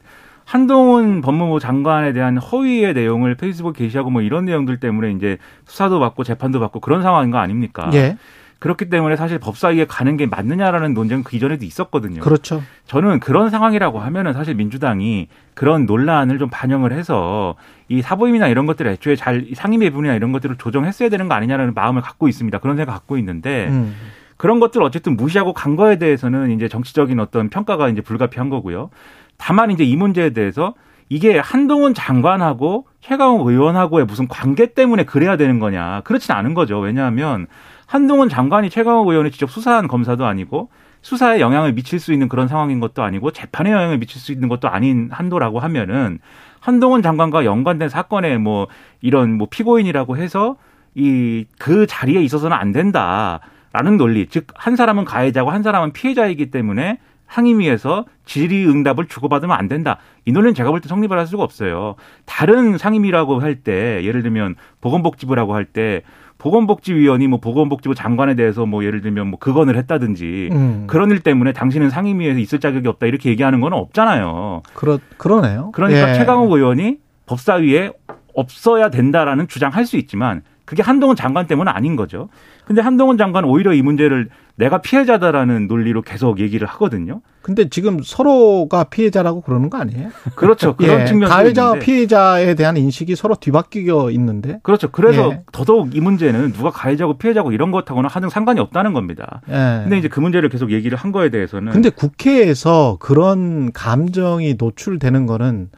한동훈 0.48 1.20
법무부 1.20 1.60
장관에 1.60 2.14
대한 2.14 2.38
허위의 2.38 2.94
내용을 2.94 3.34
페이스북 3.34 3.74
게시하고 3.76 4.08
뭐 4.08 4.22
이런 4.22 4.46
내용들 4.46 4.80
때문에 4.80 5.10
이제 5.12 5.36
수사도 5.66 6.00
받고 6.00 6.24
재판도 6.24 6.58
받고 6.58 6.80
그런 6.80 7.02
상황인 7.02 7.30
거 7.30 7.36
아닙니까? 7.36 7.90
예. 7.92 8.16
그렇기 8.58 8.88
때문에 8.88 9.16
사실 9.16 9.38
법사위에 9.38 9.84
가는 9.84 10.16
게 10.16 10.24
맞느냐라는 10.24 10.94
논쟁은 10.94 11.22
그 11.22 11.36
이전에도 11.36 11.66
있었거든요. 11.66 12.22
그렇죠. 12.22 12.62
저는 12.86 13.20
그런 13.20 13.50
상황이라고 13.50 13.98
하면은 14.00 14.32
사실 14.32 14.54
민주당이 14.54 15.28
그런 15.52 15.84
논란을 15.84 16.38
좀 16.38 16.48
반영을 16.50 16.92
해서 16.92 17.54
이 17.90 18.00
사보임이나 18.00 18.48
이런 18.48 18.64
것들을 18.64 18.90
애초에 18.92 19.16
잘 19.16 19.48
상임 19.54 19.80
배분이나 19.80 20.14
이런 20.14 20.32
것들을 20.32 20.56
조정했어야 20.56 21.10
되는 21.10 21.28
거 21.28 21.34
아니냐라는 21.34 21.74
마음을 21.74 22.00
갖고 22.00 22.26
있습니다. 22.26 22.56
그런 22.58 22.78
생각 22.78 22.94
갖고 22.94 23.18
있는데 23.18 23.68
음. 23.68 23.94
그런 24.38 24.60
것들 24.60 24.82
어쨌든 24.82 25.14
무시하고 25.16 25.52
간 25.52 25.76
거에 25.76 25.98
대해서는 25.98 26.52
이제 26.52 26.68
정치적인 26.68 27.20
어떤 27.20 27.50
평가가 27.50 27.90
이제 27.90 28.00
불가피한 28.00 28.48
거고요. 28.48 28.88
다만 29.38 29.70
이제 29.70 29.84
이 29.84 29.96
문제에 29.96 30.30
대해서 30.30 30.74
이게 31.08 31.38
한동훈 31.38 31.94
장관하고 31.94 32.86
최강욱 33.00 33.46
의원하고의 33.46 34.04
무슨 34.04 34.28
관계 34.28 34.74
때문에 34.74 35.04
그래야 35.04 35.36
되는 35.36 35.58
거냐. 35.58 36.02
그렇진 36.04 36.34
않은 36.34 36.52
거죠. 36.54 36.78
왜냐하면 36.80 37.46
한동훈 37.86 38.28
장관이 38.28 38.68
최강욱 38.68 39.08
의원을 39.08 39.30
직접 39.30 39.50
수사한 39.50 39.88
검사도 39.88 40.26
아니고 40.26 40.68
수사에 41.00 41.40
영향을 41.40 41.72
미칠 41.72 41.98
수 42.00 42.12
있는 42.12 42.28
그런 42.28 42.48
상황인 42.48 42.80
것도 42.80 43.02
아니고 43.02 43.30
재판에 43.30 43.72
영향을 43.72 43.98
미칠 43.98 44.20
수 44.20 44.32
있는 44.32 44.48
것도 44.48 44.68
아닌 44.68 45.08
한도라고 45.10 45.60
하면은 45.60 46.18
한동훈 46.60 47.00
장관과 47.02 47.44
연관된 47.46 47.88
사건에 47.88 48.36
뭐 48.36 48.66
이런 49.00 49.32
뭐 49.38 49.46
피고인이라고 49.50 50.16
해서 50.18 50.56
이 50.94 51.46
그 51.58 51.86
자리에 51.86 52.20
있어서는 52.22 52.56
안 52.56 52.72
된다라는 52.72 53.96
논리 53.96 54.26
즉 54.26 54.48
한 54.56 54.74
사람은 54.76 55.04
가해자고 55.04 55.50
한 55.50 55.62
사람은 55.62 55.92
피해자이기 55.92 56.50
때문에 56.50 56.98
상임위에서 57.28 58.04
질의응답을 58.24 59.06
주고받으면 59.06 59.56
안 59.56 59.68
된다. 59.68 59.98
이 60.24 60.32
논리는 60.32 60.54
제가 60.54 60.70
볼 60.70 60.80
때 60.80 60.88
성립을 60.88 61.18
할 61.18 61.26
수가 61.26 61.42
없어요. 61.42 61.94
다른 62.24 62.78
상임위라고 62.78 63.40
할 63.40 63.56
때 63.62 64.02
예를 64.04 64.22
들면 64.22 64.54
보건복지부라고 64.80 65.54
할 65.54 65.64
때 65.66 66.02
보건복지위원이 66.38 67.26
뭐 67.26 67.40
보건복지부 67.40 67.94
장관에 67.94 68.34
대해서 68.36 68.64
뭐 68.64 68.84
예를 68.84 69.00
들면 69.00 69.26
뭐 69.26 69.38
그건을 69.38 69.76
했다든지 69.76 70.48
음. 70.52 70.84
그런 70.86 71.10
일 71.10 71.18
때문에 71.20 71.52
당신은 71.52 71.90
상임위에서 71.90 72.38
있을 72.38 72.60
자격이 72.60 72.86
없다 72.88 73.06
이렇게 73.06 73.28
얘기하는 73.30 73.60
건 73.60 73.72
없잖아요. 73.72 74.62
그렇 74.74 74.98
그러네요. 75.16 75.70
그러니까 75.72 76.10
예. 76.10 76.14
최강욱 76.14 76.52
의원이 76.52 76.98
법사위에 77.26 77.90
없어야 78.34 78.88
된다라는 78.88 79.48
주장할 79.48 79.84
수 79.84 79.96
있지만 79.96 80.42
그게 80.68 80.82
한동훈 80.82 81.16
장관 81.16 81.46
때문은 81.46 81.72
아닌 81.72 81.96
거죠. 81.96 82.28
근데 82.66 82.82
한동훈 82.82 83.16
장관은 83.16 83.48
오히려 83.48 83.72
이 83.72 83.80
문제를 83.80 84.28
내가 84.56 84.82
피해자다라는 84.82 85.66
논리로 85.66 86.02
계속 86.02 86.40
얘기를 86.40 86.68
하거든요. 86.68 87.22
근데 87.40 87.70
지금 87.70 88.00
서로가 88.04 88.84
피해자라고 88.84 89.40
그러는 89.40 89.70
거 89.70 89.78
아니에요? 89.78 90.10
그렇죠. 90.34 90.76
그런 90.76 91.00
예, 91.00 91.04
측면도 91.06 91.34
가해자와 91.34 91.78
피해자에 91.78 92.54
대한 92.54 92.76
인식이 92.76 93.16
서로 93.16 93.34
뒤바뀌어 93.36 94.10
있는데. 94.10 94.60
그렇죠. 94.62 94.90
그래서 94.90 95.30
예. 95.32 95.42
더더욱 95.52 95.96
이 95.96 96.02
문제는 96.02 96.52
누가 96.52 96.68
가해자고 96.68 97.16
피해자고 97.16 97.52
이런 97.52 97.70
것하고는 97.70 98.10
하등 98.10 98.28
상관이 98.28 98.60
없다는 98.60 98.92
겁니다. 98.92 99.40
예. 99.48 99.80
근데 99.84 99.96
이제 99.96 100.08
그 100.08 100.20
문제를 100.20 100.50
계속 100.50 100.70
얘기를 100.70 100.98
한 100.98 101.12
거에 101.12 101.30
대해서는 101.30 101.72
근데 101.72 101.88
국회에서 101.88 102.98
그런 103.00 103.72
감정이 103.72 104.56
노출되는 104.58 105.24
거는 105.24 105.70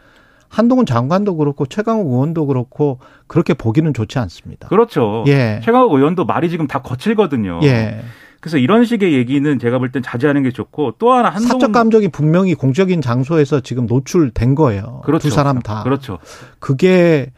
한동훈 0.50 0.84
장관도 0.84 1.36
그렇고 1.36 1.64
최강욱 1.64 2.08
의원도 2.12 2.46
그렇고 2.46 2.98
그렇게 3.28 3.54
보기는 3.54 3.94
좋지 3.94 4.18
않습니다. 4.18 4.68
그렇죠. 4.68 5.24
예. 5.28 5.60
최강욱 5.64 5.92
의원도 5.92 6.26
말이 6.26 6.50
지금 6.50 6.66
다 6.66 6.82
거칠거든요. 6.82 7.60
예. 7.62 8.02
그래서 8.40 8.58
이런 8.58 8.84
식의 8.84 9.12
얘기는 9.14 9.58
제가 9.58 9.78
볼 9.78 9.92
땐 9.92 10.02
자제하는 10.02 10.42
게 10.42 10.50
좋고 10.50 10.94
또 10.98 11.12
하나 11.12 11.28
한동훈 11.28 11.48
사적 11.60 11.72
감정이 11.72 12.08
분명히 12.08 12.54
공적인 12.54 13.00
장소에서 13.00 13.60
지금 13.60 13.86
노출된 13.86 14.54
거예요. 14.56 15.02
그렇죠. 15.04 15.28
두 15.28 15.34
사람 15.34 15.60
다. 15.60 15.82
그렇죠. 15.84 16.18
그게 16.58 17.30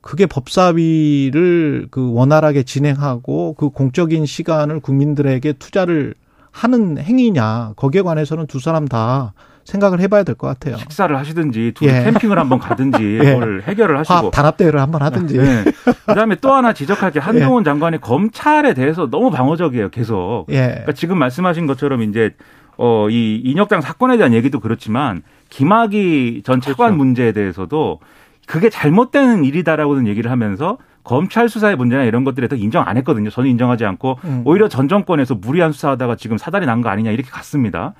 그게 0.00 0.26
법사위를 0.26 1.88
그 1.90 2.12
원활하게 2.12 2.62
진행하고 2.62 3.54
그 3.54 3.68
공적인 3.68 4.24
시간을 4.26 4.80
국민들에게 4.80 5.52
투자를 5.54 6.14
하는 6.50 6.98
행위냐 6.98 7.72
거기에 7.76 8.02
관해서는 8.02 8.46
두 8.46 8.58
사람 8.58 8.86
다 8.88 9.32
생각을 9.64 10.00
해봐야 10.00 10.22
될 10.24 10.34
것 10.34 10.46
같아요. 10.48 10.76
식사를 10.76 11.16
하시든지 11.16 11.72
둘이 11.74 11.90
예. 11.90 12.04
캠핑을 12.04 12.38
한번 12.38 12.58
가든지 12.58 13.18
예. 13.22 13.32
뭘 13.34 13.62
해결을 13.66 13.98
하시고 13.98 14.30
단합 14.30 14.56
대회를 14.56 14.80
한번 14.80 15.02
하든지. 15.02 15.38
네. 15.38 15.64
그다음에 16.06 16.36
또 16.40 16.52
하나 16.52 16.72
지적할 16.72 17.10
게 17.12 17.20
한동훈 17.20 17.62
예. 17.62 17.64
장관이 17.64 18.00
검찰에 18.00 18.74
대해서 18.74 19.08
너무 19.10 19.30
방어적이에요. 19.30 19.90
계속. 19.90 20.46
예. 20.50 20.66
그러니까 20.68 20.92
지금 20.92 21.18
말씀하신 21.18 21.66
것처럼 21.66 22.02
이제 22.02 22.30
어, 22.78 23.08
이 23.10 23.36
인혁당 23.44 23.80
사건에 23.82 24.16
대한 24.16 24.32
얘기도 24.32 24.58
그렇지만 24.60 25.22
김학의 25.50 26.42
전 26.44 26.60
차관 26.60 26.76
그렇죠. 26.88 26.96
문제에 26.96 27.32
대해서도 27.32 28.00
그게 28.46 28.70
잘못된 28.70 29.44
일이다라고는 29.44 30.06
얘기를 30.08 30.30
하면서 30.30 30.78
검찰 31.04 31.48
수사의 31.48 31.76
문제나 31.76 32.04
이런 32.04 32.24
것들에 32.24 32.48
더 32.48 32.56
인정 32.56 32.86
안 32.86 32.96
했거든요. 32.98 33.30
저는 33.30 33.50
인정하지 33.50 33.84
않고 33.84 34.18
음. 34.24 34.42
오히려 34.44 34.68
전 34.68 34.88
정권에서 34.88 35.34
무리한 35.34 35.72
수사하다가 35.72 36.16
지금 36.16 36.38
사달이 36.38 36.66
난 36.66 36.82
거 36.82 36.88
아니냐 36.88 37.10
이렇게 37.10 37.30
갔습니다. 37.30 37.94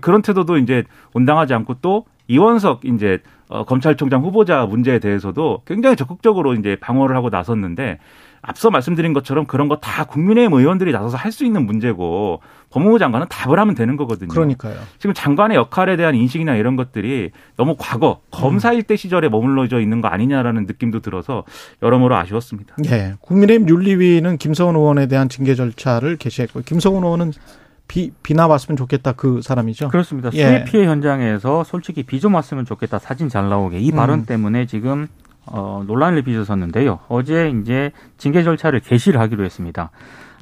그런 0.00 0.22
태도도 0.22 0.58
이제 0.58 0.84
온당하지 1.14 1.54
않고 1.54 1.74
또 1.82 2.04
이원석 2.26 2.84
이제 2.84 3.20
어, 3.48 3.64
검찰총장 3.64 4.22
후보자 4.22 4.66
문제에 4.66 4.98
대해서도 4.98 5.62
굉장히 5.66 5.96
적극적으로 5.96 6.54
이제 6.54 6.76
방어를 6.80 7.16
하고 7.16 7.30
나섰는데 7.30 7.98
앞서 8.42 8.70
말씀드린 8.70 9.12
것처럼 9.12 9.46
그런 9.46 9.68
거 9.68 9.76
다 9.80 10.04
국민의힘 10.04 10.52
의원들이 10.52 10.92
나서서 10.92 11.16
할 11.16 11.32
수 11.32 11.44
있는 11.44 11.66
문제고 11.66 12.40
법무부 12.70 12.98
장관은 12.98 13.26
답을 13.28 13.58
하면 13.58 13.74
되는 13.74 13.96
거거든요. 13.96 14.28
그러니까요. 14.28 14.76
지금 14.98 15.14
장관의 15.14 15.56
역할에 15.56 15.96
대한 15.96 16.14
인식이나 16.14 16.56
이런 16.56 16.76
것들이 16.76 17.30
너무 17.56 17.76
과거 17.78 18.20
검사일 18.30 18.82
때 18.82 18.96
시절에 18.96 19.28
머물러져 19.28 19.80
있는 19.80 20.00
거 20.00 20.08
아니냐라는 20.08 20.66
느낌도 20.66 21.00
들어서 21.00 21.44
여러모로 21.82 22.16
아쉬웠습니다. 22.16 22.74
예. 22.86 23.14
국민의힘 23.20 23.68
윤리위는 23.68 24.38
김성훈 24.38 24.76
의원에 24.76 25.06
대한 25.06 25.28
징계 25.28 25.54
절차를 25.54 26.16
개시했고 26.16 26.62
김성훈 26.62 27.04
의원은 27.04 27.32
비, 27.86 28.10
비나 28.22 28.46
왔으면 28.46 28.76
좋겠다 28.76 29.12
그 29.12 29.40
사람이죠. 29.42 29.88
그렇습니다. 29.88 30.30
수해 30.30 30.42
예. 30.60 30.64
피해 30.64 30.84
현장에서 30.86 31.64
솔직히 31.64 32.02
비 32.02 32.20
좀 32.20 32.34
왔으면 32.34 32.64
좋겠다 32.66 32.98
사진 32.98 33.28
잘 33.30 33.48
나오게 33.48 33.78
이 33.78 33.92
발언 33.92 34.20
음. 34.20 34.24
때문에 34.26 34.66
지금 34.66 35.06
어, 35.50 35.84
논란을 35.86 36.22
빚어섰는데요. 36.22 37.00
어제 37.08 37.50
이제 37.50 37.92
징계 38.16 38.42
절차를 38.42 38.80
개시를 38.80 39.20
하기로 39.20 39.44
했습니다. 39.44 39.90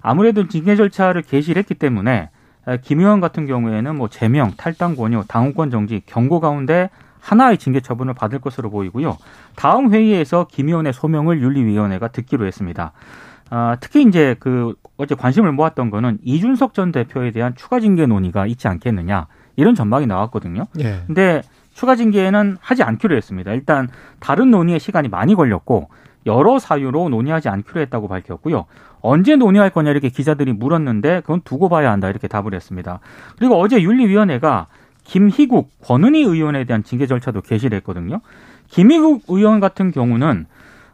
아무래도 0.02 0.46
징계 0.48 0.76
절차를 0.76 1.22
개시를 1.22 1.60
했기 1.60 1.74
때문에 1.74 2.30
김 2.82 3.00
의원 3.00 3.20
같은 3.20 3.46
경우에는 3.46 3.96
뭐 3.96 4.08
제명, 4.08 4.52
탈당 4.56 4.96
권유, 4.96 5.24
당원권 5.28 5.70
정지, 5.70 6.02
경고 6.06 6.40
가운데 6.40 6.90
하나의 7.20 7.58
징계 7.58 7.80
처분을 7.80 8.14
받을 8.14 8.38
것으로 8.38 8.70
보이고요. 8.70 9.16
다음 9.56 9.92
회의에서 9.92 10.46
김 10.50 10.68
의원의 10.68 10.92
소명을 10.92 11.40
윤리위원회가 11.42 12.08
듣기로 12.08 12.46
했습니다. 12.46 12.92
아, 13.50 13.76
특히 13.80 14.02
이제 14.02 14.36
그 14.38 14.74
어제 14.96 15.14
관심을 15.14 15.52
모았던 15.52 15.90
거는 15.90 16.18
이준석 16.24 16.74
전 16.74 16.92
대표에 16.92 17.30
대한 17.30 17.54
추가 17.54 17.80
징계 17.80 18.06
논의가 18.06 18.46
있지 18.46 18.68
않겠느냐 18.68 19.26
이런 19.56 19.74
전망이 19.74 20.06
나왔거든요. 20.06 20.66
예. 20.80 21.02
근데 21.06 21.42
추가 21.76 21.94
징계는 21.94 22.56
하지 22.58 22.82
않기로 22.82 23.14
했습니다. 23.14 23.52
일단 23.52 23.88
다른 24.18 24.50
논의에 24.50 24.78
시간이 24.78 25.08
많이 25.08 25.34
걸렸고 25.34 25.90
여러 26.24 26.58
사유로 26.58 27.10
논의하지 27.10 27.50
않기로 27.50 27.82
했다고 27.82 28.08
밝혔고요. 28.08 28.64
언제 29.02 29.36
논의할 29.36 29.68
거냐 29.68 29.90
이렇게 29.90 30.08
기자들이 30.08 30.54
물었는데 30.54 31.20
그건 31.20 31.42
두고 31.42 31.68
봐야 31.68 31.92
한다 31.92 32.08
이렇게 32.08 32.28
답을 32.28 32.54
했습니다. 32.54 33.00
그리고 33.36 33.60
어제 33.60 33.82
윤리위원회가 33.82 34.68
김희국 35.04 35.68
권은희 35.82 36.22
의원에 36.22 36.64
대한 36.64 36.82
징계 36.82 37.06
절차도 37.06 37.42
개시를 37.42 37.76
했거든요. 37.76 38.22
김희국 38.68 39.24
의원 39.28 39.60
같은 39.60 39.90
경우는 39.92 40.46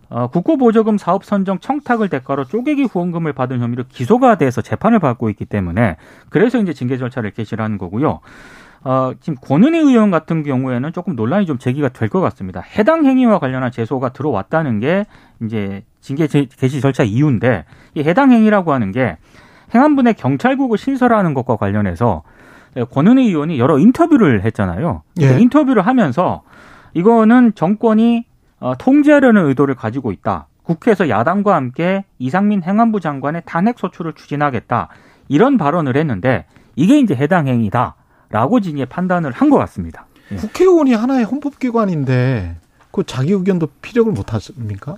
어, 0.09 0.27
국고보조금 0.27 0.99
사업 0.99 1.25
선정 1.25 1.61
청탁을 1.61 2.09
대가로 2.09 2.45
쪼개기 2.45 2.83
후원금을 2.85 3.33
받은 3.35 3.61
혐의로 3.61 3.85
기소가 3.89 4.37
돼서 4.37 4.61
재판을 4.61 4.99
받고 4.99 5.31
있기 5.31 5.45
때문에 5.45 5.97
그래서 6.29 6.59
이제 6.59 6.73
징계 6.73 6.99
절차를 6.99 7.31
개시를 7.31 7.65
하는 7.65 7.79
거고요. 7.79 8.19
어, 8.85 9.13
지금 9.21 9.37
권은희 9.41 9.79
의원 9.79 10.11
같은 10.11 10.43
경우에는 10.43 10.93
조금 10.93 11.15
논란이 11.15 11.47
좀 11.47 11.59
제기가 11.59 11.89
될 11.91 12.09
것 12.09 12.21
같습니다. 12.21 12.61
해당 12.61 13.07
행위와 13.07 13.39
관련한 13.39 13.71
제소가 13.71 14.11
들어왔다는 14.11 14.81
게 14.81 15.07
이제 15.43 15.85
징계 16.01 16.27
개시 16.27 16.81
절차 16.81 17.05
이유인데 17.05 17.65
이 17.95 18.01
해당 18.03 18.33
행위라고 18.33 18.73
하는 18.73 18.91
게 18.91 19.17
행안부의 19.75 20.15
경찰국을 20.15 20.77
신설하는 20.79 21.33
것과 21.33 21.57
관련해서 21.57 22.23
권은희 22.91 23.29
의원이 23.29 23.59
여러 23.59 23.79
인터뷰를 23.79 24.45
했잖아요. 24.45 25.03
예. 25.21 25.39
인터뷰를 25.39 25.87
하면서 25.87 26.43
이거는 26.95 27.55
정권이 27.55 28.25
어, 28.61 28.75
통제하려는 28.79 29.47
의도를 29.47 29.75
가지고 29.75 30.13
있다. 30.13 30.49
국회에서 30.65 31.09
야당과 31.09 31.55
함께 31.55 32.05
이상민 32.19 32.63
행안부 32.63 33.01
장관의 33.01 33.43
탄핵 33.45 33.79
소추를 33.79 34.13
추진하겠다. 34.13 34.89
이런 35.29 35.57
발언을 35.57 35.97
했는데 35.97 36.47
이게 36.77 36.99
이제 36.99 37.15
해당 37.15 37.47
행위다 37.49 37.95
라고 38.33 38.59
이제 38.59 38.85
판단을 38.85 39.31
한 39.31 39.51
것 39.51 39.59
같습니다. 39.59 40.07
예. 40.33 40.37
국회의원이 40.37 40.95
하나의 40.95 41.25
헌법기관인데 41.25 42.57
그 42.91 43.05
자기 43.05 43.33
의견도 43.33 43.69
피력을 43.83 44.11
못 44.13 44.33
하십니까? 44.35 44.97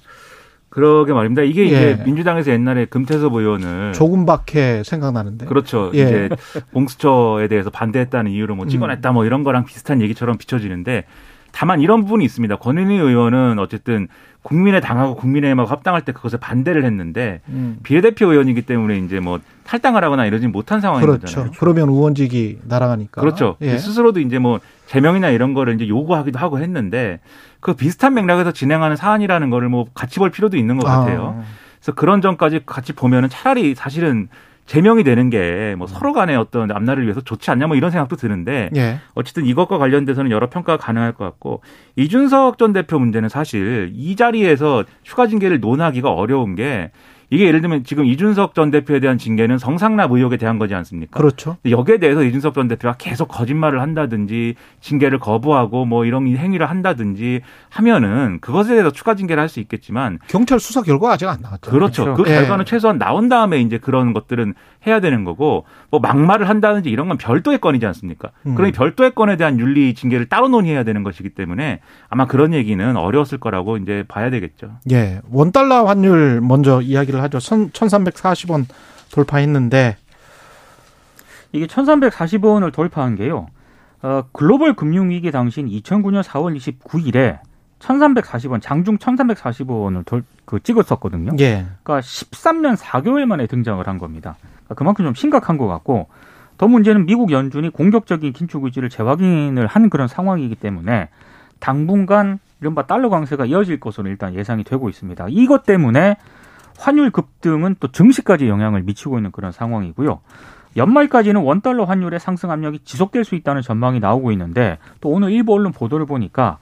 그러게 0.69 1.13
말입니다. 1.13 1.43
이게 1.43 1.63
예. 1.63 1.67
이제 1.67 2.03
민주당에서 2.05 2.51
옛날에 2.51 2.87
금태섭 2.87 3.33
의원을 3.35 3.93
조금밖에 3.93 4.83
생각나는데 4.85 5.47
그렇죠. 5.47 5.91
예. 5.95 6.03
이제 6.03 6.29
공수처에 6.73 7.49
대해서 7.49 7.71
반대했다는 7.71 8.31
이유로 8.31 8.57
뭐 8.57 8.67
찍어냈다 8.67 9.13
뭐 9.13 9.25
이런 9.25 9.45
거랑 9.45 9.65
비슷한 9.65 10.01
얘기처럼 10.01 10.37
비춰지는데 10.39 11.05
다만 11.53 11.81
이런 11.81 12.03
부분이 12.03 12.25
있습니다. 12.25 12.57
권은희 12.57 12.97
의원은 12.97 13.61
어쨌든 13.61 14.09
국민의 14.43 14.81
당하고 14.81 15.15
국민의힘하고 15.15 15.71
합당할 15.71 16.05
때 16.05 16.11
그것을 16.13 16.39
반대를 16.41 16.85
했는데 16.85 17.41
음. 17.49 17.79
비례대표 17.85 18.31
의원이기 18.33 18.63
때문에 18.63 18.99
이제 18.99 19.21
뭐 19.21 19.39
탈당을 19.65 20.05
하거나 20.05 20.27
이러지 20.27 20.47
못한 20.49 20.81
상황인 20.81 21.07
그렇죠. 21.07 21.21
거잖아요. 21.27 21.51
그러면 21.59 21.89
의원직이 21.89 22.59
날아가니까. 22.65 23.21
그렇죠. 23.21 23.57
예. 23.63 23.79
스스로도 23.79 24.21
이제 24.21 24.39
뭐 24.39 24.61
제명이나 24.87 25.31
이런 25.31 25.55
거를 25.55 25.75
이제 25.75 25.89
요구하기도 25.89 26.39
하고 26.39 26.59
했는데 26.61 27.21
그 27.61 27.75
비슷한 27.75 28.15
맥락에서 28.15 28.53
진행하는 28.53 28.97
사안이라는 28.97 29.51
거를 29.51 29.69
뭐 29.69 29.87
같이 29.95 30.19
볼 30.19 30.31
필요도 30.31 30.57
있는 30.57 30.77
것 30.79 30.87
같아요. 30.87 31.37
아. 31.41 31.45
그래서 31.81 31.93
그런 31.95 32.21
점까지 32.21 32.61
같이 32.67 32.93
보면은 32.93 33.29
차라리 33.29 33.75
사실은 33.75 34.29
제명이 34.67 35.05
되는 35.05 35.29
게 35.29 35.75
뭐 35.77 35.87
서로 35.87 36.13
간의 36.13 36.37
어떤 36.37 36.71
앞날을 36.71 37.03
위해서 37.03 37.21
좋지 37.21 37.51
않냐 37.51 37.67
뭐 37.67 37.77
이런 37.77 37.91
생각도 37.91 38.17
드는데 38.17 38.71
예. 38.77 38.99
어쨌든 39.15 39.45
이것과 39.45 39.77
관련돼서는 39.79 40.31
여러 40.31 40.49
평가가 40.49 40.83
가능할 40.83 41.13
것 41.13 41.25
같고 41.25 41.63
이준석 41.97 42.59
전 42.59 42.73
대표 42.73 42.99
문제는 42.99 43.29
사실 43.29 43.91
이 43.95 44.15
자리에서 44.17 44.85
추가 45.03 45.27
징계를 45.27 45.61
논하기가 45.61 46.11
어려운 46.11 46.55
게 46.55 46.93
이게 47.35 47.47
예를 47.47 47.61
들면 47.61 47.83
지금 47.85 48.05
이준석 48.05 48.55
전 48.55 48.71
대표에 48.71 49.01
대한 49.01 49.19
징계는 49.19 49.59
성상납 49.59 50.13
의혹에 50.13 50.37
대한 50.37 50.59
거지 50.59 50.75
않습니까? 50.75 51.19
그렇죠. 51.19 51.57
여기에 51.69 51.99
대해서 51.99 52.23
이준석 52.23 52.55
전 52.55 52.69
대표가 52.69 52.95
계속 52.97 53.27
거짓말을 53.29 53.81
한다든지 53.81 54.55
징계를 54.81 55.19
거부하고 55.19 55.85
뭐 55.85 56.05
이런 56.05 56.27
행위를 56.27 56.71
한다든지 56.71 57.41
하면은 57.71 58.39
그것에 58.41 58.71
대해서 58.71 58.91
추가 58.91 59.15
징계를 59.15 59.41
할 59.41 59.55
수 59.55 59.61
있겠지만 59.61 60.19
경찰 60.29 60.59
수사 60.59 60.83
결과 60.83 61.13
아직 61.13 61.29
안 61.29 61.41
나왔죠. 61.41 61.71
그렇죠. 61.71 62.05
그렇죠. 62.05 62.23
그 62.23 62.31
예. 62.31 62.35
결과는 62.35 62.65
최소한 62.65 62.99
나온 62.99 63.29
다음에 63.29 63.61
이제 63.61 63.79
그런 63.79 64.13
것들은 64.13 64.55
해야 64.87 65.01
되는 65.01 65.25
거고 65.25 65.65
뭐 65.91 66.01
막말을 66.01 66.49
한다든지 66.49 66.91
이런 66.91 67.09
건 67.09 67.17
별도의 67.17 67.59
건이지 67.59 67.87
않습니까? 67.87 68.31
음. 68.47 68.55
그러니 68.55 68.73
별도의 68.73 69.15
건에 69.15 69.37
대한 69.37 69.59
윤리 69.59 69.95
징계를 69.95 70.29
따로 70.29 70.49
논의해야 70.49 70.85
되는 70.85 71.03
것이기 71.03 71.31
때문에 71.31 71.81
아마 72.09 72.27
그런 72.27 72.53
얘기는 72.53 72.97
어려웠을 72.97 73.39
거라고 73.39 73.77
이제 73.77 74.05
봐야 74.09 74.31
되겠죠. 74.31 74.73
예. 74.91 75.21
원달러 75.31 75.85
환율 75.85 76.41
먼저 76.41 76.81
이야기를 76.81 77.23
하죠. 77.23 77.39
1340원 77.39 78.67
돌파했는데 79.13 79.97
이게 81.53 81.67
1340원을 81.67 82.73
돌파한 82.73 83.15
게요. 83.15 83.47
어, 84.03 84.25
글로벌 84.33 84.75
금융위기 84.75 85.31
당시인 85.31 85.69
2009년 85.69 86.23
4월 86.23 86.57
29일에 86.57 87.39
1340원, 87.79 88.61
장중 88.61 88.99
1340원을 88.99 90.05
돌, 90.05 90.25
그 90.45 90.61
찍었었거든요. 90.61 91.33
예. 91.39 91.67
그러니까 91.83 92.01
13년 92.01 92.77
4개월 92.77 93.25
만에 93.27 93.47
등장을 93.47 93.87
한 93.87 93.99
겁니다. 93.99 94.37
그러니까 94.75 94.79
그만큼 94.79 95.05
좀 95.05 95.15
심각한 95.15 95.57
것 95.57 95.67
같고 95.67 96.09
더 96.59 96.69
문제는 96.69 97.07
미국 97.07 97.33
연준이 97.33 97.71
공격적인 97.71 98.33
긴축 98.33 98.65
의지를 98.65 98.89
재확인을 98.89 99.67
한 99.67 99.91
그런 99.91 100.07
상황이기 100.07 100.57
때문에 100.57 101.09
당분간 101.59 102.39
이른바 102.61 102.87
달러 102.87 103.09
강세가 103.09 103.47
이어질 103.47 103.81
것으로 103.81 104.09
일단 104.09 104.35
예상이 104.35 104.65
되고 104.65 104.89
있습니다. 104.89 105.27
이것 105.31 105.65
때문에 105.65 106.17
환율 106.79 107.11
급등은 107.11 107.77
또 107.81 107.89
증시까지 107.89 108.49
영향을 108.49 108.83
미치고 108.83 109.19
있는 109.19 109.31
그런 109.33 109.53
상황이고요. 109.53 110.21
연말까지는 110.77 111.41
원달러 111.43 111.85
환율의 111.85 112.19
상승 112.19 112.51
압력이 112.51 112.81
지속될 112.81 113.25
수 113.25 113.37
있다는 113.37 113.63
전망이 113.63 114.01
나오고 114.01 114.33
있는데 114.33 114.79
또 115.01 115.09
오늘 115.11 115.31
일부 115.31 115.55
언론 115.55 115.73
보도를 115.73 116.05
보니까 116.07 116.59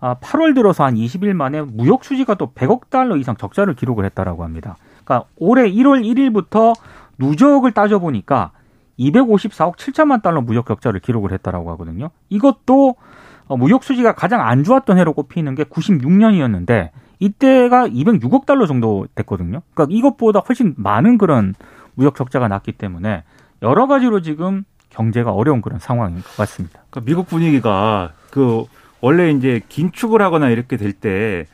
8월 0.00 0.50
아, 0.50 0.54
들어서 0.54 0.84
한 0.84 0.96
20일 0.96 1.32
만에 1.32 1.62
무역 1.62 2.04
수지가 2.04 2.34
또 2.34 2.52
100억 2.52 2.90
달러 2.90 3.16
이상 3.16 3.36
적자를 3.36 3.74
기록을 3.74 4.04
했다라고 4.06 4.42
합니다. 4.42 4.76
그러니까 5.04 5.28
올해 5.36 5.70
1월 5.70 6.02
1일부터 6.04 6.74
누적을 7.18 7.72
따져 7.72 7.98
보니까 7.98 8.52
254억 8.98 9.76
7천만 9.76 10.22
달러 10.22 10.40
무역 10.40 10.66
적자를 10.66 11.00
기록을 11.00 11.32
했다라고 11.32 11.70
하거든요. 11.72 12.10
이것도 12.28 12.96
어, 13.46 13.56
무역 13.56 13.84
수지가 13.84 14.14
가장 14.14 14.40
안 14.40 14.64
좋았던 14.64 14.98
해로 14.98 15.12
꼽히는 15.12 15.54
게 15.54 15.64
96년이었는데 15.64 16.90
이때가 17.18 17.88
206억 17.88 18.46
달러 18.46 18.66
정도 18.66 19.06
됐거든요. 19.14 19.62
그러니까 19.74 19.96
이것보다 19.96 20.40
훨씬 20.40 20.74
많은 20.76 21.18
그런 21.18 21.54
무역 21.94 22.14
적자가 22.16 22.48
났기 22.48 22.72
때문에 22.72 23.24
여러 23.62 23.86
가지로 23.86 24.22
지금 24.22 24.64
경제가 24.90 25.32
어려운 25.32 25.62
그런 25.62 25.78
상황인 25.78 26.16
것 26.16 26.36
같습니다. 26.36 26.80
그러니까 26.90 27.00
미국 27.06 27.28
분위기가 27.28 28.12
그 28.30 28.64
원래 29.00 29.30
이제 29.30 29.60
긴축을 29.68 30.20
하거나 30.22 30.48
이렇게 30.50 30.76
될 30.76 30.92
때 30.92 31.46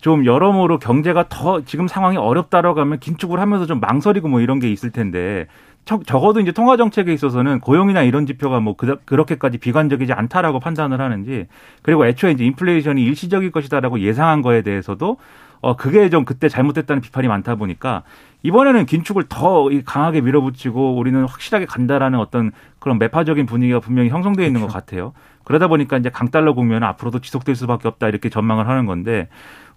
좀 0.00 0.26
여러모로 0.26 0.78
경제가 0.78 1.26
더 1.28 1.62
지금 1.64 1.88
상황이 1.88 2.16
어렵다라고 2.16 2.80
하면 2.80 2.98
긴축을 3.00 3.40
하면서 3.40 3.66
좀 3.66 3.80
망설이고 3.80 4.28
뭐 4.28 4.40
이런 4.40 4.58
게 4.58 4.70
있을 4.70 4.90
텐데 4.90 5.46
적어도 5.84 6.40
이제 6.40 6.52
통화 6.52 6.76
정책에 6.76 7.12
있어서는 7.12 7.60
고용이나 7.60 8.02
이런 8.02 8.26
지표가 8.26 8.60
뭐 8.60 8.74
그렇게까지 8.74 9.58
비관적이지 9.58 10.12
않다라고 10.12 10.60
판단을 10.60 11.00
하는지 11.00 11.46
그리고 11.82 12.06
애초에 12.06 12.32
이제 12.32 12.44
인플레이션이 12.44 13.02
일시적일 13.02 13.50
것이다라고 13.50 14.00
예상한 14.00 14.40
거에 14.40 14.62
대해서도 14.62 15.18
어 15.60 15.76
그게 15.76 16.10
좀 16.10 16.24
그때 16.24 16.48
잘못됐다는 16.48 17.00
비판이 17.00 17.28
많다 17.28 17.54
보니까 17.54 18.02
이번에는 18.44 18.84
긴축을 18.84 19.24
더 19.28 19.68
강하게 19.86 20.20
밀어붙이고 20.20 20.96
우리는 20.96 21.24
확실하게 21.24 21.64
간다라는 21.64 22.18
어떤 22.18 22.52
그런 22.78 22.98
매파적인 22.98 23.46
분위기가 23.46 23.80
분명히 23.80 24.10
형성되어 24.10 24.46
있는 24.46 24.60
그렇죠. 24.60 24.72
것 24.72 24.78
같아요. 24.78 25.12
그러다 25.44 25.66
보니까 25.66 25.96
이제 25.96 26.10
강달러 26.10 26.52
국면은 26.52 26.86
앞으로도 26.88 27.20
지속될 27.20 27.54
수밖에 27.54 27.88
없다 27.88 28.08
이렇게 28.08 28.28
전망을 28.28 28.68
하는 28.68 28.84
건데 28.84 29.28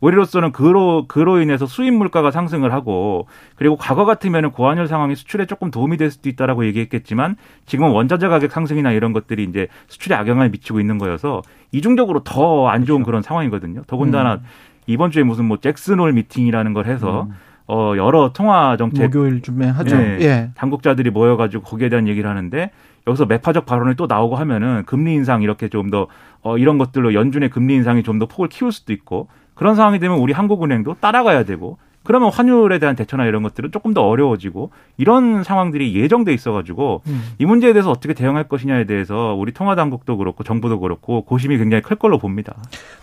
우리로서는 0.02 0.52
그로 0.52 1.06
그로 1.08 1.42
인해서 1.42 1.66
수입 1.66 1.94
물가가 1.94 2.30
상승을 2.30 2.74
하고 2.74 3.28
그리고 3.56 3.78
과거 3.78 4.04
같으면은 4.06 4.52
고환율 4.52 4.88
상황이 4.88 5.16
수출에 5.16 5.46
조금 5.46 5.72
도움이 5.72 5.96
될 5.96 6.12
수도 6.12 6.28
있다라고 6.30 6.66
얘기했겠지만 6.66 7.38
지금은 7.66 7.92
원자재 7.92 8.28
가격 8.28 8.52
상승이나 8.52 8.92
이런 8.92 9.14
것들이 9.14 9.44
이제 9.46 9.68
수출에 9.88 10.14
악영향을 10.16 10.50
미치고 10.50 10.82
있는 10.82 10.98
거여서 10.98 11.42
이중적으로 11.72 12.24
더 12.24 12.68
안 12.68 12.84
좋은 12.86 12.98
그렇죠. 12.98 13.06
그런 13.06 13.22
상황이거든요. 13.22 13.84
더군다나 13.88 14.36
음. 14.36 14.40
이번 14.88 15.12
주에 15.12 15.24
무슨 15.24 15.46
뭐 15.46 15.58
잭슨홀 15.58 16.12
미팅이라는 16.14 16.74
걸 16.74 16.86
해서 16.86 17.24
음. 17.24 17.34
어 17.68 17.94
여러 17.98 18.32
통화 18.34 18.78
정책 18.78 19.04
목요일쯤에 19.14 19.68
하죠. 19.68 19.98
네, 19.98 20.18
예. 20.22 20.50
당국자들이 20.56 21.10
모여가지고 21.10 21.64
거기에 21.64 21.90
대한 21.90 22.08
얘기를 22.08 22.30
하는데 22.30 22.72
여기서 23.08 23.26
매파적 23.26 23.66
발언이 23.66 23.96
또 23.96 24.06
나오고 24.08 24.36
하면은 24.38 24.84
금리 24.86 25.14
인상 25.14 25.42
이렇게 25.42 25.68
좀 25.70 25.90
더 25.90 26.08
어, 26.44 26.58
이런 26.58 26.78
것들로 26.78 27.14
연준의 27.14 27.50
금리 27.50 27.74
인상이 27.76 28.04
좀 28.04 28.20
더 28.20 28.26
폭을 28.26 28.48
키울 28.50 28.72
수도 28.72 28.94
있고 28.94 29.28
그런 29.54 29.76
상황이 29.76 30.00
되면 30.00 30.18
우리 30.20 30.34
한국은행도 30.34 30.96
따라가야 31.02 31.44
되고 31.44 31.78
그러면 32.04 32.32
환율에 32.32 32.80
대한 32.80 32.96
대처나 32.96 33.26
이런 33.26 33.44
것들은 33.44 33.72
조금 33.74 33.94
더 33.94 34.08
어려워지고 34.08 34.72
이런 34.96 35.44
상황들이 35.44 35.94
예정돼 35.94 36.34
있어가지고 36.34 37.02
음. 37.08 37.24
이 37.38 37.46
문제에 37.46 37.74
대해서 37.74 37.92
어떻게 37.92 38.14
대응할 38.14 38.48
것이냐에 38.48 38.86
대해서 38.86 39.36
우리 39.38 39.52
통화당국도 39.52 40.16
그렇고 40.16 40.46
정부도 40.46 40.80
그렇고 40.80 41.24
고심이 41.24 41.58
굉장히 41.58 41.82
클 41.82 41.98
걸로 41.98 42.18
봅니다. 42.18 42.56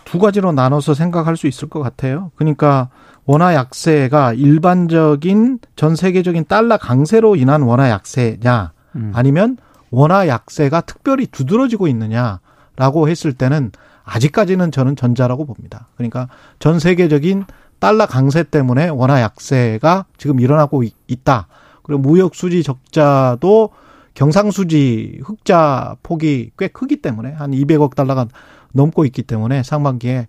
두 0.05 0.17
가지로 0.17 0.53
나눠서 0.53 0.95
생각할 0.95 1.37
수 1.37 1.45
있을 1.45 1.69
것 1.69 1.81
같아요. 1.81 2.31
그러니까 2.35 2.89
원화 3.25 3.55
약세가 3.55 4.33
일반적인 4.33 5.59
전 5.75 5.95
세계적인 5.95 6.45
달러 6.47 6.77
강세로 6.77 7.35
인한 7.35 7.63
원화 7.63 7.89
약세냐 7.89 8.71
음. 8.95 9.11
아니면 9.15 9.57
원화 9.89 10.27
약세가 10.27 10.81
특별히 10.81 11.25
두드러지고 11.25 11.87
있느냐라고 11.87 13.09
했을 13.09 13.33
때는 13.33 13.71
아직까지는 14.03 14.71
저는 14.71 14.95
전자라고 14.95 15.45
봅니다. 15.45 15.87
그러니까 15.95 16.29
전 16.59 16.79
세계적인 16.79 17.45
달러 17.79 18.05
강세 18.05 18.43
때문에 18.43 18.89
원화 18.89 19.21
약세가 19.21 20.05
지금 20.17 20.39
일어나고 20.39 20.83
있다. 21.07 21.47
그리고 21.81 22.01
무역 22.01 22.35
수지 22.35 22.63
적자도 22.63 23.71
경상수지 24.13 25.21
흑자 25.23 25.97
폭이 26.03 26.51
꽤 26.57 26.67
크기 26.67 26.97
때문에 26.97 27.31
한 27.31 27.51
200억 27.51 27.95
달러가 27.95 28.27
넘고 28.71 29.05
있기 29.05 29.23
때문에 29.23 29.63
상반기에 29.63 30.27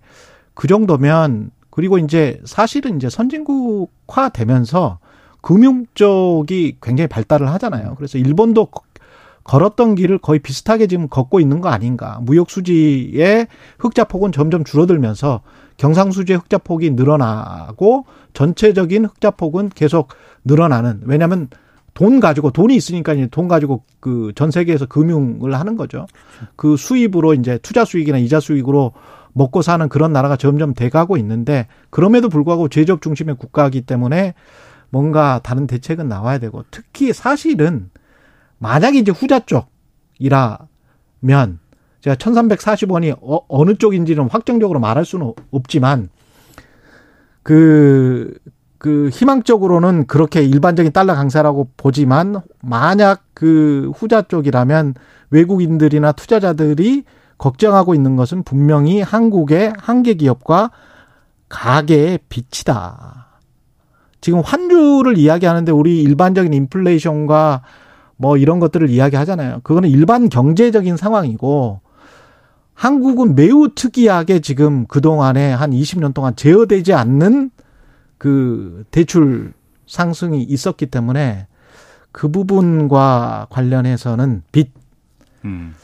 그 0.54 0.68
정도면 0.68 1.50
그리고 1.76 1.98
이제 1.98 2.40
사실은 2.46 2.96
이제 2.96 3.10
선진국화 3.10 4.30
되면서 4.30 4.98
금융 5.42 5.84
쪽이 5.92 6.78
굉장히 6.82 7.06
발달을 7.06 7.50
하잖아요. 7.52 7.96
그래서 7.96 8.16
일본도 8.16 8.70
걸었던 9.44 9.94
길을 9.94 10.18
거의 10.18 10.40
비슷하게 10.40 10.86
지금 10.86 11.06
걷고 11.08 11.38
있는 11.38 11.60
거 11.60 11.68
아닌가. 11.68 12.18
무역 12.22 12.48
수지의 12.48 13.46
흑자 13.78 14.04
폭은 14.04 14.32
점점 14.32 14.64
줄어들면서 14.64 15.42
경상 15.76 16.12
수지의 16.12 16.38
흑자 16.38 16.56
폭이 16.58 16.92
늘어나고 16.92 18.06
전체적인 18.32 19.04
흑자 19.04 19.32
폭은 19.32 19.68
계속 19.68 20.08
늘어나는. 20.46 21.02
왜냐하면 21.04 21.48
돈 21.92 22.20
가지고 22.20 22.52
돈이 22.52 22.74
있으니까 22.74 23.12
이제 23.12 23.28
돈 23.30 23.48
가지고 23.48 23.82
그 24.00 24.32
전 24.34 24.50
세계에서 24.50 24.86
금융을 24.86 25.54
하는 25.54 25.76
거죠. 25.76 26.06
그 26.56 26.78
수입으로 26.78 27.34
이제 27.34 27.58
투자 27.58 27.84
수익이나 27.84 28.16
이자 28.16 28.40
수익으로 28.40 28.92
먹고 29.36 29.60
사는 29.60 29.86
그런 29.90 30.14
나라가 30.14 30.36
점점 30.36 30.72
돼가고 30.72 31.18
있는데 31.18 31.66
그럼에도 31.90 32.30
불구하고 32.30 32.68
제조업 32.68 33.02
중심의 33.02 33.36
국가이기 33.36 33.82
때문에 33.82 34.32
뭔가 34.88 35.40
다른 35.42 35.66
대책은 35.66 36.08
나와야 36.08 36.38
되고 36.38 36.64
특히 36.70 37.12
사실은 37.12 37.90
만약에 38.56 38.98
이제 38.98 39.12
후자 39.12 39.40
쪽이라면 39.40 41.58
제가 42.00 42.16
1340원이 42.16 43.14
어, 43.20 43.40
어느 43.48 43.74
쪽인지는 43.74 44.30
확정적으로 44.30 44.80
말할 44.80 45.04
수는 45.04 45.34
없지만 45.50 46.08
그, 47.42 48.38
그 48.78 49.10
희망적으로는 49.10 50.06
그렇게 50.06 50.44
일반적인 50.44 50.92
달러 50.92 51.14
강세라고 51.14 51.72
보지만 51.76 52.40
만약 52.62 53.22
그 53.34 53.92
후자 53.94 54.22
쪽이라면 54.22 54.94
외국인들이나 55.28 56.12
투자자들이 56.12 57.04
걱정하고 57.38 57.94
있는 57.94 58.16
것은 58.16 58.42
분명히 58.42 59.00
한국의 59.00 59.72
한계 59.78 60.14
기업과 60.14 60.70
가계의 61.48 62.20
빚이다. 62.28 63.26
지금 64.20 64.40
환율을 64.40 65.18
이야기하는데 65.18 65.70
우리 65.72 66.02
일반적인 66.02 66.52
인플레이션과 66.52 67.62
뭐 68.16 68.36
이런 68.36 68.58
것들을 68.58 68.88
이야기하잖아요. 68.90 69.60
그거는 69.62 69.88
일반 69.88 70.28
경제적인 70.28 70.96
상황이고 70.96 71.80
한국은 72.74 73.34
매우 73.34 73.68
특이하게 73.74 74.40
지금 74.40 74.86
그동안에 74.86 75.52
한 75.52 75.70
20년 75.70 76.12
동안 76.12 76.34
제어되지 76.36 76.92
않는 76.92 77.50
그 78.18 78.84
대출 78.90 79.52
상승이 79.86 80.42
있었기 80.42 80.86
때문에 80.86 81.46
그 82.12 82.30
부분과 82.30 83.46
관련해서는 83.50 84.42
빚, 84.50 84.72
음. 85.44 85.74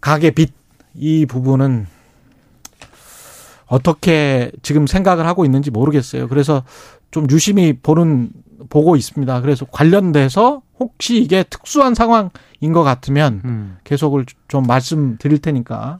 가계 0.00 0.30
빚, 0.30 0.54
이 0.94 1.26
부분은 1.26 1.86
어떻게 3.66 4.50
지금 4.62 4.86
생각을 4.86 5.26
하고 5.26 5.44
있는지 5.44 5.70
모르겠어요. 5.70 6.28
그래서 6.28 6.64
좀 7.10 7.26
유심히 7.30 7.72
보는 7.80 8.30
보고 8.68 8.96
있습니다. 8.96 9.40
그래서 9.40 9.64
관련돼서 9.66 10.62
혹시 10.78 11.18
이게 11.18 11.44
특수한 11.44 11.94
상황인 11.94 12.72
것 12.72 12.82
같으면 12.82 13.42
음. 13.44 13.76
계속을 13.84 14.26
좀 14.48 14.64
말씀드릴 14.64 15.38
테니까 15.38 15.98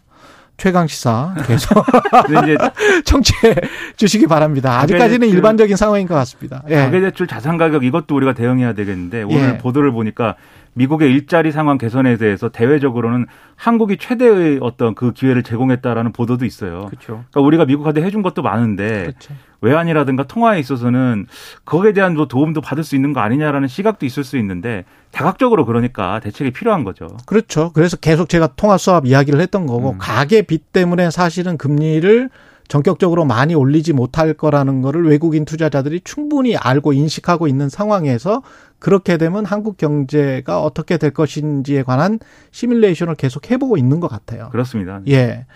최강 0.56 0.86
시사 0.86 1.34
계속 1.46 1.84
이제 2.42 2.56
청취해 3.06 3.54
주시기 3.96 4.26
바랍니다. 4.26 4.78
아직까지는 4.80 5.28
일반적인 5.28 5.74
상황인 5.76 6.06
것 6.06 6.14
같습니다. 6.16 6.62
예. 6.68 6.76
가계대출 6.76 7.26
자산 7.26 7.56
가격 7.56 7.82
이것도 7.82 8.14
우리가 8.14 8.34
대응해야 8.34 8.74
되겠는데 8.74 9.22
오늘 9.22 9.54
예. 9.54 9.58
보도를 9.58 9.90
보니까 9.90 10.36
미국의 10.74 11.10
일자리 11.10 11.52
상황 11.52 11.78
개선에 11.78 12.16
대해서 12.16 12.48
대외적으로는 12.48 13.26
한국이 13.56 13.96
최대의 13.98 14.58
어떤 14.62 14.94
그 14.94 15.12
기회를 15.12 15.42
제공했다라는 15.42 16.12
보도도 16.12 16.44
있어요. 16.44 16.86
그렇죠. 16.86 17.06
그러니까 17.30 17.40
우리가 17.40 17.64
미국한테 17.64 18.02
해준 18.02 18.22
것도 18.22 18.42
많은데 18.42 19.02
그렇죠. 19.02 19.34
외환이라든가 19.60 20.24
통화에 20.24 20.58
있어서는 20.58 21.26
거기에 21.64 21.92
대한 21.92 22.14
뭐 22.14 22.26
도움도 22.26 22.60
받을 22.60 22.84
수 22.84 22.94
있는 22.96 23.12
거 23.12 23.20
아니냐라는 23.20 23.68
시각도 23.68 24.06
있을 24.06 24.24
수 24.24 24.38
있는데 24.38 24.84
다각적으로 25.10 25.66
그러니까 25.66 26.20
대책이 26.20 26.52
필요한 26.52 26.84
거죠. 26.84 27.08
그렇죠. 27.26 27.72
그래서 27.74 27.96
계속 27.96 28.28
제가 28.28 28.48
통화 28.56 28.78
수합 28.78 29.06
이야기를 29.06 29.40
했던 29.40 29.66
거고 29.66 29.92
음. 29.92 29.98
가계 29.98 30.42
빚 30.42 30.72
때문에 30.72 31.10
사실은 31.10 31.58
금리를 31.58 32.30
전격적으로 32.70 33.24
많이 33.24 33.56
올리지 33.56 33.92
못할 33.92 34.32
거라는 34.32 34.80
거를 34.80 35.04
외국인 35.04 35.44
투자자들이 35.44 36.02
충분히 36.04 36.56
알고 36.56 36.92
인식하고 36.92 37.48
있는 37.48 37.68
상황에서 37.68 38.42
그렇게 38.78 39.16
되면 39.16 39.44
한국 39.44 39.76
경제가 39.76 40.62
어떻게 40.62 40.96
될 40.96 41.10
것인지에 41.10 41.82
관한 41.82 42.20
시뮬레이션을 42.52 43.16
계속 43.16 43.50
해보고 43.50 43.76
있는 43.76 43.98
것 43.98 44.06
같아요. 44.06 44.50
그렇습니다. 44.52 45.00
예. 45.08 45.46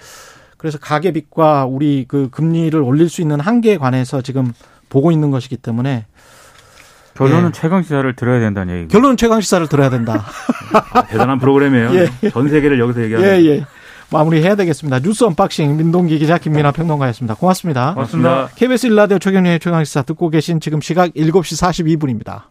그래서 0.58 0.78
가계빚과 0.78 1.66
우리 1.66 2.04
그 2.08 2.30
금리를 2.30 2.78
올릴 2.82 3.08
수 3.08 3.22
있는 3.22 3.38
한계에 3.38 3.78
관해서 3.78 4.20
지금 4.20 4.52
보고 4.88 5.12
있는 5.12 5.30
것이기 5.30 5.56
때문에 5.58 6.06
결론은 7.14 7.48
예. 7.48 7.52
최강 7.52 7.84
시사를 7.84 8.16
들어야 8.16 8.40
된다는 8.40 8.76
얘기. 8.76 8.88
결론은 8.88 9.16
최강 9.16 9.40
시사를 9.40 9.68
들어야 9.68 9.88
된다. 9.88 10.24
아, 10.92 11.06
대단한 11.06 11.38
프로그램이에요. 11.38 11.90
예. 12.24 12.30
전 12.30 12.48
세계를 12.48 12.80
여기서 12.80 13.04
얘기하는. 13.04 13.28
예, 13.28 13.44
예. 13.44 13.64
마무리해야 14.10 14.56
되겠습니다. 14.56 15.00
뉴스 15.00 15.24
unboxing 15.24 15.76
민동기 15.76 16.18
기자 16.18 16.38
김민아 16.38 16.72
평론가였습니다. 16.72 17.34
고맙습니다. 17.34 17.94
고맙습니다. 17.94 18.48
KBS 18.54 18.86
1라디오 18.86 19.18
최경영의 19.18 19.60
최강시사 19.60 20.02
듣고 20.02 20.30
계신 20.30 20.60
지금 20.60 20.80
시각 20.80 21.12
7시 21.14 21.60
42분입니다. 21.60 22.42